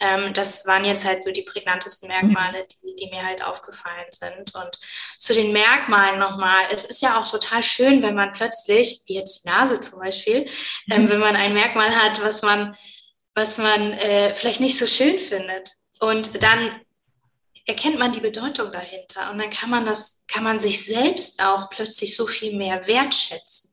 [0.00, 2.86] ähm, das waren jetzt halt so die prägnantesten Merkmale, mhm.
[2.88, 4.52] die, die mir halt aufgefallen sind.
[4.56, 4.80] Und
[5.20, 9.44] zu den Merkmalen nochmal, es ist ja auch total schön, wenn man plötzlich, wie jetzt
[9.44, 10.46] die Nase zum Beispiel,
[10.90, 11.08] ähm, mhm.
[11.08, 12.76] wenn man ein Merkmal hat, was man,
[13.34, 15.74] was man äh, vielleicht nicht so schön findet.
[16.00, 16.80] Und dann
[17.66, 21.70] erkennt man die Bedeutung dahinter und dann kann man das, kann man sich selbst auch
[21.70, 23.70] plötzlich so viel mehr wertschätzen.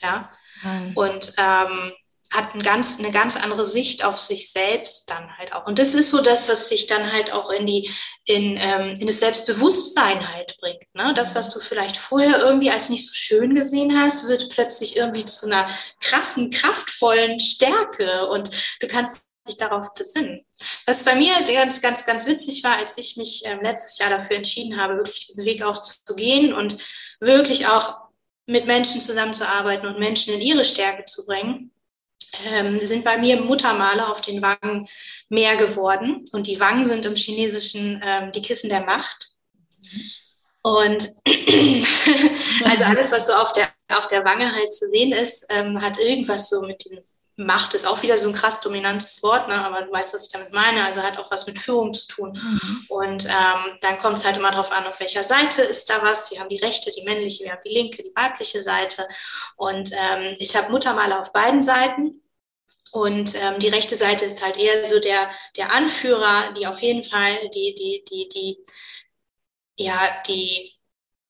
[0.00, 0.30] Ja.
[0.62, 0.92] Mhm.
[0.96, 1.92] Und ähm,
[2.30, 5.66] hat ein ganz, eine ganz andere Sicht auf sich selbst dann halt auch.
[5.66, 7.90] Und das ist so das, was sich dann halt auch in die,
[8.24, 10.94] in, ähm, in das Selbstbewusstsein halt bringt.
[10.94, 11.14] Ne?
[11.14, 15.24] Das, was du vielleicht vorher irgendwie als nicht so schön gesehen hast, wird plötzlich irgendwie
[15.24, 15.70] zu einer
[16.00, 20.44] krassen, kraftvollen Stärke und du kannst sich darauf besinnen.
[20.86, 24.36] Was bei mir ganz, ganz, ganz witzig war, als ich mich ähm, letztes Jahr dafür
[24.36, 26.78] entschieden habe, wirklich diesen Weg auch zu, zu gehen und
[27.20, 27.98] wirklich auch
[28.46, 31.70] mit Menschen zusammenzuarbeiten und Menschen in ihre Stärke zu bringen,
[32.46, 34.88] ähm, sind bei mir Muttermale auf den Wangen
[35.28, 36.24] mehr geworden.
[36.32, 39.32] Und die Wangen sind im Chinesischen ähm, die Kissen der Macht.
[40.62, 41.08] Und
[42.64, 45.98] also alles, was so auf der, auf der Wange halt zu sehen ist, ähm, hat
[45.98, 47.00] irgendwas so mit dem
[47.40, 49.54] Macht ist auch wieder so ein krass dominantes Wort, ne?
[49.54, 50.84] aber du weißt, was ich damit meine.
[50.84, 52.32] Also hat auch was mit Führung zu tun.
[52.32, 52.84] Mhm.
[52.88, 56.32] Und ähm, dann kommt es halt immer darauf an, auf welcher Seite ist da was.
[56.32, 59.06] Wir haben die rechte, die männliche, wir haben die linke, die weibliche Seite.
[59.54, 62.22] Und ähm, ich habe Muttermale auf beiden Seiten.
[62.90, 67.04] Und ähm, die rechte Seite ist halt eher so der, der Anführer, die auf jeden
[67.04, 68.58] Fall die, die, die, die,
[69.76, 70.77] ja, die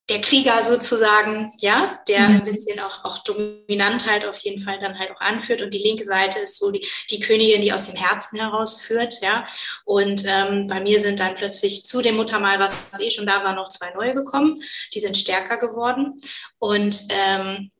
[0.08, 2.36] der Krieger sozusagen, ja, der mhm.
[2.36, 5.60] ein bisschen auch, auch dominant halt auf jeden Fall dann halt auch anführt.
[5.60, 9.44] Und die linke Seite ist so die, die Königin, die aus dem Herzen herausführt, ja.
[9.84, 13.54] Und ähm, bei mir sind dann plötzlich zu dem Muttermal, was eh schon da war,
[13.54, 14.62] noch zwei neue gekommen.
[14.94, 16.18] Die sind stärker geworden.
[16.58, 17.70] Und ähm,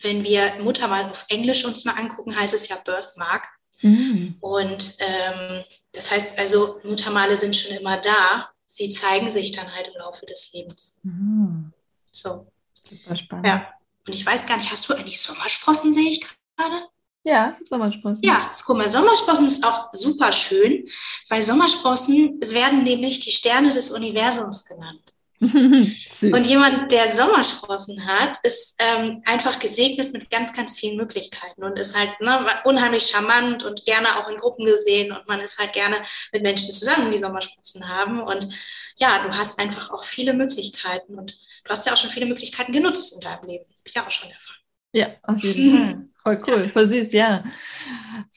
[0.00, 3.46] wenn wir Muttermal auf Englisch uns mal angucken, heißt es ja Birthmark.
[3.82, 4.36] Mhm.
[4.40, 9.88] Und ähm, das heißt also, Muttermale sind schon immer da sie zeigen sich dann halt
[9.88, 11.00] im Laufe des Lebens.
[11.04, 11.72] Mhm.
[12.14, 12.46] So.
[12.74, 13.46] Super spannend.
[13.46, 13.72] Ja.
[14.06, 16.20] Und ich weiß gar nicht, hast du eigentlich Sommersprossen, sehe ich
[16.56, 16.86] gerade?
[17.24, 18.22] Ja, Sommersprossen.
[18.22, 20.86] Ja, guck mal, Sommersprossen ist auch super schön,
[21.30, 25.14] weil Sommersprossen werden nämlich die Sterne des Universums genannt.
[25.40, 31.78] und jemand, der Sommersprossen hat, ist ähm, einfach gesegnet mit ganz, ganz vielen Möglichkeiten und
[31.78, 35.72] ist halt ne, unheimlich charmant und gerne auch in Gruppen gesehen und man ist halt
[35.72, 35.96] gerne
[36.32, 38.20] mit Menschen zusammen, die Sommersprossen haben.
[38.22, 38.48] Und
[38.96, 42.72] ja, du hast einfach auch viele Möglichkeiten und du hast ja auch schon viele Möglichkeiten
[42.72, 43.64] genutzt in deinem Leben.
[43.64, 44.58] Hab ich ja auch schon erfahren.
[44.92, 46.08] Ja, auf jeden Fall.
[46.24, 47.44] Voll cool, voll süß, ja.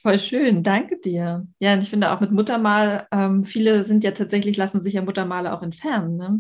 [0.02, 1.48] Voll schön, danke dir.
[1.60, 5.02] Ja, und ich finde auch mit Muttermal, ähm, viele sind ja tatsächlich, lassen sich ja
[5.02, 6.18] Muttermale auch entfernen.
[6.18, 6.39] Ne?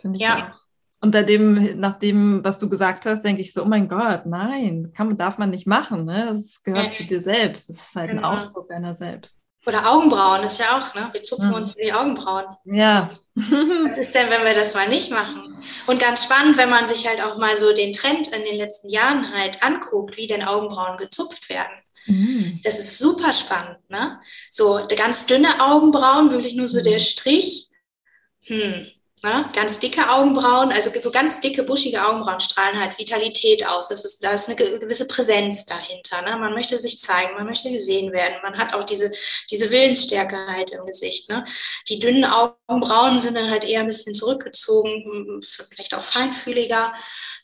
[0.00, 0.50] Finde ich ja.
[0.50, 0.60] auch.
[1.02, 4.92] Unter dem, nach dem, was du gesagt hast, denke ich so, oh mein Gott, nein,
[4.94, 6.04] kann, darf man nicht machen.
[6.04, 6.32] Ne?
[6.34, 6.92] Das gehört ja.
[6.92, 7.70] zu dir selbst.
[7.70, 8.28] Das ist halt genau.
[8.28, 9.40] ein Ausdruck deiner selbst.
[9.66, 11.10] Oder Augenbrauen ist ja auch, ne?
[11.12, 11.56] Wir zupfen ja.
[11.56, 12.46] uns in die Augenbrauen.
[12.64, 13.10] Ja.
[13.34, 15.42] Was ist denn, wenn wir das mal nicht machen?
[15.86, 18.88] Und ganz spannend, wenn man sich halt auch mal so den Trend in den letzten
[18.88, 21.72] Jahren halt anguckt, wie denn Augenbrauen gezupft werden.
[22.06, 22.60] Mhm.
[22.64, 24.20] Das ist super spannend, ne?
[24.50, 27.00] So ganz dünne Augenbrauen, wirklich nur so der mhm.
[27.00, 27.68] Strich.
[28.44, 28.86] Hm,
[29.22, 29.50] Ne?
[29.52, 33.88] Ganz dicke Augenbrauen, also so ganz dicke, buschige Augenbrauen strahlen halt Vitalität aus.
[33.88, 36.22] Das ist, da ist eine gewisse Präsenz dahinter.
[36.22, 36.36] Ne?
[36.36, 38.36] Man möchte sich zeigen, man möchte gesehen werden.
[38.42, 39.10] Man hat auch diese,
[39.50, 41.28] diese Willensstärke halt im Gesicht.
[41.28, 41.44] Ne?
[41.88, 46.94] Die dünnen Augenbrauen sind dann halt eher ein bisschen zurückgezogen, vielleicht auch feinfühliger,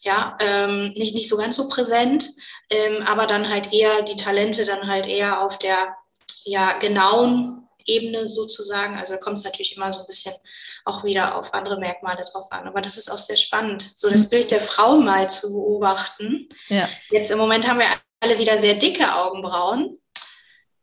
[0.01, 2.31] ja, ähm, nicht, nicht so ganz so präsent,
[2.71, 5.95] ähm, aber dann halt eher die Talente dann halt eher auf der
[6.45, 8.97] ja, genauen Ebene sozusagen.
[8.97, 10.35] Also da kommt es natürlich immer so ein bisschen
[10.85, 12.67] auch wieder auf andere Merkmale drauf an.
[12.67, 14.31] Aber das ist auch sehr spannend, so das mhm.
[14.31, 16.49] Bild der Frau mal zu beobachten.
[16.69, 16.89] Ja.
[17.11, 17.87] Jetzt im Moment haben wir
[18.21, 19.99] alle wieder sehr dicke Augenbrauen.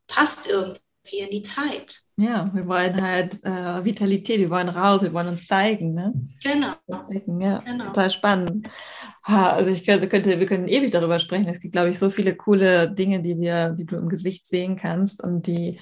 [0.08, 0.80] Passt irgendwie
[1.12, 2.04] in die Zeit.
[2.16, 5.94] Ja, wir wollen halt äh, Vitalität, wir wollen raus, wir wollen uns zeigen.
[5.96, 6.14] Ne?
[6.44, 6.76] Genau.
[7.40, 7.86] Ja, genau.
[7.86, 8.70] total spannend.
[9.24, 11.48] Also ich könnte, könnte, wir können ewig darüber sprechen.
[11.48, 14.76] Es gibt, glaube ich, so viele coole Dinge, die wir, die du im Gesicht sehen
[14.76, 15.80] kannst und die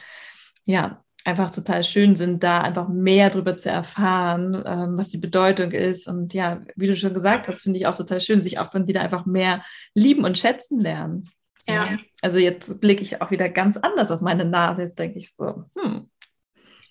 [0.64, 5.72] ja einfach total schön sind, da einfach mehr darüber zu erfahren, ähm, was die Bedeutung
[5.72, 6.08] ist.
[6.08, 8.88] Und ja, wie du schon gesagt hast, finde ich auch total schön, sich auch dann
[8.88, 9.64] wieder einfach mehr
[9.94, 11.30] lieben und schätzen lernen.
[11.68, 11.98] Ja.
[12.22, 14.82] Also jetzt blicke ich auch wieder ganz anders auf meine Nase.
[14.82, 16.10] Jetzt denke ich so, hm,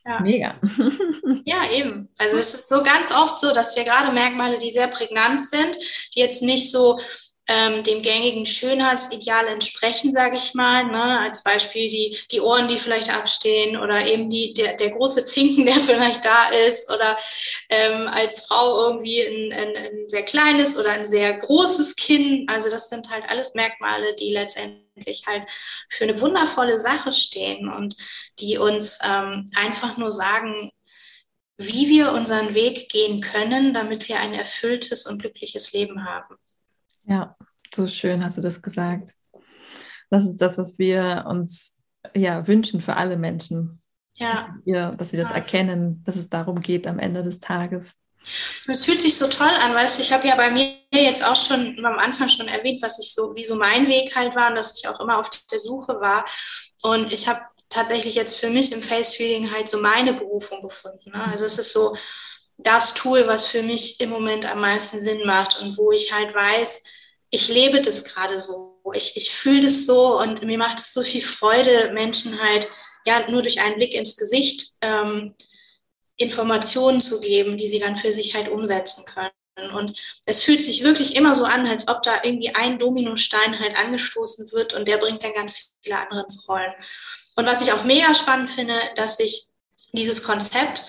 [0.04, 0.20] ja.
[0.20, 0.54] Mega.
[1.44, 2.08] ja, eben.
[2.16, 5.76] Also es ist so ganz oft so, dass wir gerade Merkmale, die sehr prägnant sind,
[6.14, 6.98] die jetzt nicht so
[7.50, 10.84] ähm, dem gängigen Schönheitsideal entsprechen, sage ich mal.
[10.84, 11.18] Ne?
[11.18, 15.66] Als Beispiel die, die Ohren, die vielleicht abstehen oder eben die, der, der große Zinken,
[15.66, 17.18] der vielleicht da ist oder
[17.68, 22.46] ähm, als Frau irgendwie ein, ein, ein sehr kleines oder ein sehr großes Kinn.
[22.48, 25.48] Also das sind halt alles Merkmale, die letztendlich halt
[25.88, 27.96] für eine wundervolle Sache stehen und
[28.38, 30.70] die uns ähm, einfach nur sagen,
[31.56, 36.36] wie wir unseren Weg gehen können, damit wir ein erfülltes und glückliches Leben haben.
[37.10, 37.36] Ja,
[37.74, 39.10] so schön hast du das gesagt.
[40.10, 41.82] Das ist das, was wir uns
[42.14, 43.82] ja wünschen für alle Menschen.
[44.14, 44.54] Ja.
[44.64, 47.94] ja dass sie das erkennen, dass es darum geht am Ende des Tages.
[48.68, 51.36] Es fühlt sich so toll an, weißt du, ich habe ja bei mir jetzt auch
[51.36, 54.56] schon am Anfang schon erwähnt, was ich so, wie so mein Weg halt war und
[54.56, 56.24] dass ich auch immer auf der Suche war.
[56.82, 57.40] Und ich habe
[57.70, 61.10] tatsächlich jetzt für mich im Face Feeling halt so meine Berufung gefunden.
[61.10, 61.24] Ne?
[61.24, 61.96] Also es ist so
[62.58, 66.34] das Tool, was für mich im Moment am meisten Sinn macht und wo ich halt
[66.34, 66.84] weiß,
[67.30, 68.80] ich lebe das gerade so.
[68.94, 72.68] Ich, ich fühle das so und mir macht es so viel Freude, Menschen halt
[73.06, 75.34] ja nur durch einen Blick ins Gesicht ähm,
[76.16, 79.30] Informationen zu geben, die sie dann für sich halt umsetzen können.
[79.74, 83.76] Und es fühlt sich wirklich immer so an, als ob da irgendwie ein Dominostein halt
[83.76, 86.72] angestoßen wird und der bringt dann ganz viele andere ins Rollen.
[87.36, 89.46] Und was ich auch mega spannend finde, dass sich
[89.92, 90.84] dieses Konzept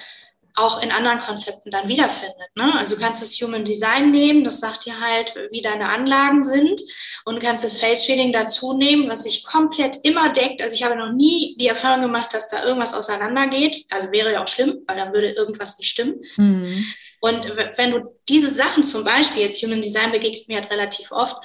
[0.55, 2.49] auch in anderen Konzepten dann wiederfindet.
[2.55, 2.77] Ne?
[2.77, 6.81] Also du kannst das Human Design nehmen, das sagt dir halt, wie deine Anlagen sind
[7.25, 10.61] und kannst das Face Shading dazu nehmen, was sich komplett immer deckt.
[10.61, 13.85] Also ich habe noch nie die Erfahrung gemacht, dass da irgendwas auseinandergeht.
[13.91, 16.21] Also wäre ja auch schlimm, weil dann würde irgendwas nicht stimmen.
[16.37, 16.85] Mhm.
[17.21, 21.37] Und wenn du diese Sachen zum Beispiel, jetzt Human Design begegnet mir halt relativ oft,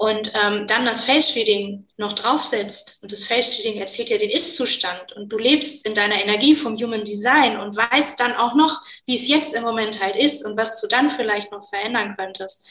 [0.00, 5.28] und ähm, dann das Face-Feeding noch draufsetzt und das Face-Feeding erzählt dir den Ist-Zustand und
[5.30, 9.28] du lebst in deiner Energie vom Human Design und weißt dann auch noch, wie es
[9.28, 12.66] jetzt im Moment halt ist und was du dann vielleicht noch verändern könntest,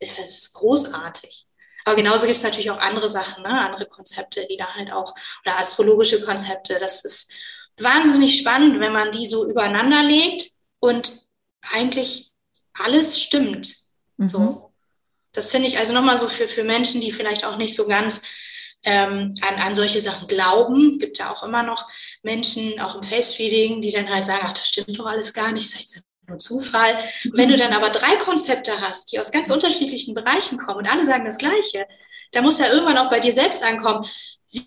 [0.00, 1.46] ist das großartig.
[1.86, 3.48] Aber genauso gibt es natürlich auch andere Sachen, ne?
[3.48, 5.14] andere Konzepte, die da halt auch,
[5.46, 6.78] oder astrologische Konzepte.
[6.78, 7.32] Das ist
[7.78, 11.25] wahnsinnig spannend, wenn man die so übereinander legt und
[11.74, 12.32] eigentlich
[12.74, 13.74] alles stimmt.
[14.16, 14.26] Mhm.
[14.26, 14.72] So.
[15.32, 18.22] Das finde ich also nochmal so für, für Menschen, die vielleicht auch nicht so ganz
[18.84, 20.98] ähm, an, an solche Sachen glauben.
[20.98, 21.88] Gibt ja auch immer noch
[22.22, 25.72] Menschen, auch im Face-Feeding, die dann halt sagen, ach, das stimmt doch alles gar nicht,
[25.74, 26.98] das ist nur Zufall.
[27.32, 31.04] Wenn du dann aber drei Konzepte hast, die aus ganz unterschiedlichen Bereichen kommen und alle
[31.04, 31.86] sagen das Gleiche,
[32.32, 34.08] dann muss ja irgendwann auch bei dir selbst ankommen,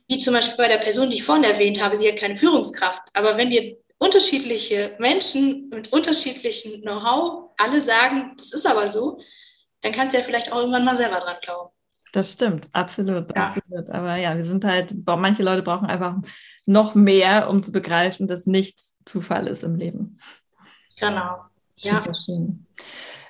[0.07, 3.01] wie zum Beispiel bei der Person, die ich vorhin erwähnt habe, sie hat keine Führungskraft.
[3.13, 9.19] Aber wenn dir unterschiedliche Menschen mit unterschiedlichem Know-how alle sagen, das ist aber so,
[9.81, 11.69] dann kannst du ja vielleicht auch irgendwann mal selber dran glauben.
[12.11, 13.43] Das stimmt, absolut, ja.
[13.43, 13.89] absolut.
[13.91, 16.15] Aber ja, wir sind halt, manche Leute brauchen einfach
[16.65, 20.19] noch mehr, um zu begreifen, dass nichts Zufall ist im Leben.
[20.99, 21.37] Genau.
[21.75, 21.97] Ja.
[21.97, 22.65] Super schön.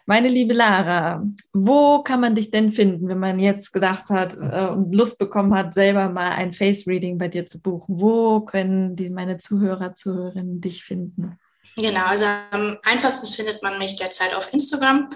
[0.10, 4.66] Meine liebe Lara, wo kann man dich denn finden, wenn man jetzt gedacht hat äh,
[4.66, 8.02] und Lust bekommen hat, selber mal ein Face-Reading bei dir zu buchen?
[8.02, 11.38] Wo können die, meine Zuhörer, Zuhörerinnen dich finden?
[11.78, 15.10] Genau, also am einfachsten findet man mich derzeit auf Instagram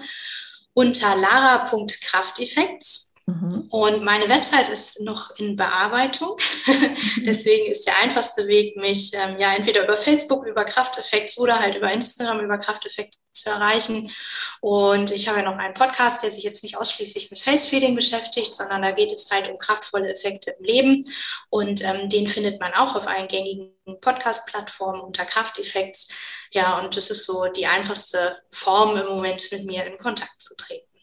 [0.74, 3.03] unter lara.krafteffekts.
[3.26, 3.68] Mhm.
[3.70, 6.36] Und meine Website ist noch in Bearbeitung.
[7.24, 11.76] Deswegen ist der einfachste Weg, mich ähm, ja entweder über Facebook, über Krafteffekt oder halt
[11.76, 14.12] über Instagram, über Krafteffekt zu erreichen.
[14.60, 18.54] Und ich habe ja noch einen Podcast, der sich jetzt nicht ausschließlich mit Face-Feeding beschäftigt,
[18.54, 21.04] sondern da geht es halt um kraftvolle Effekte im Leben.
[21.48, 23.72] Und ähm, den findet man auch auf allen gängigen
[24.02, 26.08] Podcast-Plattformen unter Krafteffekts.
[26.52, 30.54] Ja, und das ist so die einfachste Form im Moment mit mir in Kontakt zu
[30.56, 30.93] treten.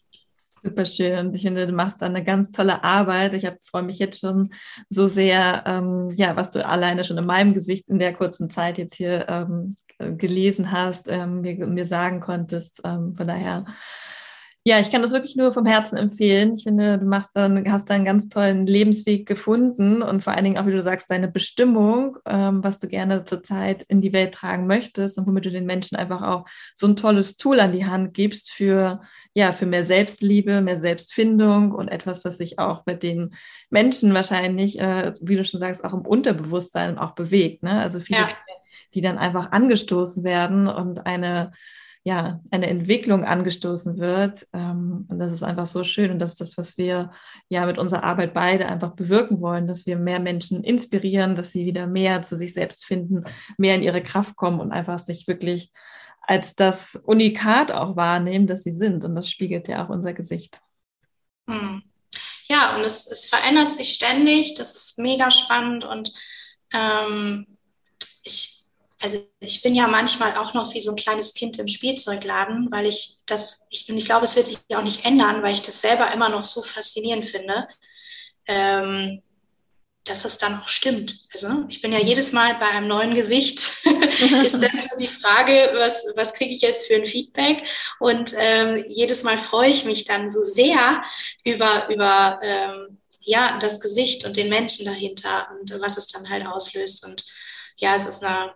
[0.63, 1.33] Super schön.
[1.33, 3.33] Ich finde, du machst da eine ganz tolle Arbeit.
[3.33, 4.53] Ich freue mich jetzt schon
[4.89, 8.77] so sehr, ähm, ja, was du alleine schon in meinem Gesicht in der kurzen Zeit
[8.77, 9.77] jetzt hier ähm,
[10.17, 12.81] gelesen hast, ähm, mir, mir, sagen konntest.
[12.85, 13.65] Ähm, von daher,
[14.63, 16.53] Ja, ich kann das wirklich nur vom Herzen empfehlen.
[16.53, 20.43] Ich finde, du machst dann, hast da einen ganz tollen Lebensweg gefunden und vor allen
[20.43, 24.35] Dingen auch, wie du sagst, deine Bestimmung, ähm, was du gerne zurzeit in die Welt
[24.35, 26.45] tragen möchtest und womit du den Menschen einfach auch
[26.75, 29.01] so ein tolles Tool an die Hand gibst für,
[29.33, 33.33] ja, für mehr Selbstliebe, mehr Selbstfindung und etwas, was sich auch mit den
[33.71, 37.63] Menschen wahrscheinlich, äh, wie du schon sagst, auch im Unterbewusstsein auch bewegt.
[37.63, 37.79] Ne?
[37.79, 38.25] Also viele ja.
[38.25, 38.59] Dinge,
[38.93, 41.51] die dann einfach angestoßen werden und eine
[42.03, 44.47] ja, eine Entwicklung angestoßen wird.
[44.53, 46.11] Ähm, und das ist einfach so schön.
[46.11, 47.11] Und das ist das, was wir
[47.47, 51.65] ja mit unserer Arbeit beide einfach bewirken wollen, dass wir mehr Menschen inspirieren, dass sie
[51.65, 53.23] wieder mehr zu sich selbst finden,
[53.57, 55.71] mehr in ihre Kraft kommen und einfach sich wirklich
[56.21, 59.03] als das Unikat auch wahrnehmen, dass sie sind.
[59.05, 60.59] Und das spiegelt ja auch unser Gesicht.
[61.47, 61.83] Hm.
[62.47, 64.55] Ja, und es, es verändert sich ständig.
[64.55, 66.11] Das ist mega spannend und
[66.73, 67.45] ähm,
[68.23, 68.60] ich,
[69.01, 72.85] also ich bin ja manchmal auch noch wie so ein kleines Kind im Spielzeugladen, weil
[72.85, 75.81] ich das, ich, und ich glaube, es wird sich auch nicht ändern, weil ich das
[75.81, 77.67] selber immer noch so faszinierend finde,
[78.47, 79.21] ähm,
[80.03, 81.19] dass das dann auch stimmt.
[81.33, 83.71] Also ich bin ja jedes Mal bei einem neuen Gesicht,
[84.43, 87.63] ist dann so die Frage, was, was kriege ich jetzt für ein Feedback?
[87.99, 91.03] Und ähm, jedes Mal freue ich mich dann so sehr
[91.43, 96.47] über, über ähm, ja, das Gesicht und den Menschen dahinter und was es dann halt
[96.47, 97.05] auslöst.
[97.05, 97.23] Und
[97.77, 98.53] ja, es ist eine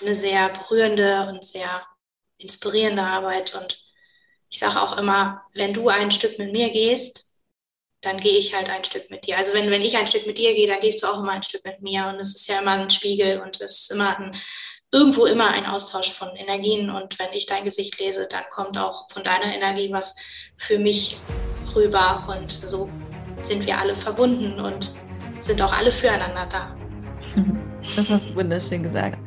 [0.00, 1.86] eine sehr berührende und sehr
[2.38, 3.54] inspirierende Arbeit.
[3.54, 3.80] Und
[4.48, 7.26] ich sage auch immer, wenn du ein Stück mit mir gehst,
[8.02, 9.36] dann gehe ich halt ein Stück mit dir.
[9.36, 11.42] Also wenn, wenn ich ein Stück mit dir gehe, dann gehst du auch immer ein
[11.42, 12.06] Stück mit mir.
[12.06, 14.36] Und es ist ja immer ein Spiegel und es ist immer ein,
[14.92, 16.90] irgendwo immer ein Austausch von Energien.
[16.90, 20.16] Und wenn ich dein Gesicht lese, dann kommt auch von deiner Energie was
[20.56, 21.16] für mich
[21.74, 22.24] rüber.
[22.28, 22.88] Und so
[23.40, 24.94] sind wir alle verbunden und
[25.40, 26.76] sind auch alle füreinander da.
[27.96, 29.18] Das hast du wunderschön gesagt.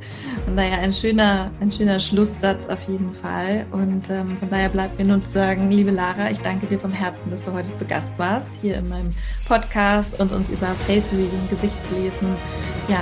[0.46, 3.66] Von daher ein schöner, ein schöner Schlusssatz auf jeden Fall.
[3.72, 6.92] Und ähm, von daher bleibt mir nur zu sagen, liebe Lara, ich danke dir vom
[6.92, 9.14] Herzen, dass du heute zu Gast warst, hier in meinem
[9.48, 12.28] Podcast und uns über Face Reading, Gesichtslesen,
[12.88, 13.02] ja,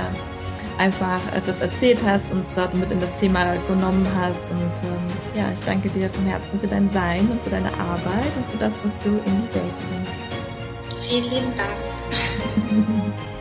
[0.78, 4.50] einfach etwas erzählt hast, uns dort mit in das Thema genommen hast.
[4.50, 8.32] Und ähm, ja, ich danke dir vom Herzen für dein Sein und für deine Arbeit
[8.36, 11.08] und für das, was du in die Welt bringst.
[11.08, 13.14] Vielen lieben Dank.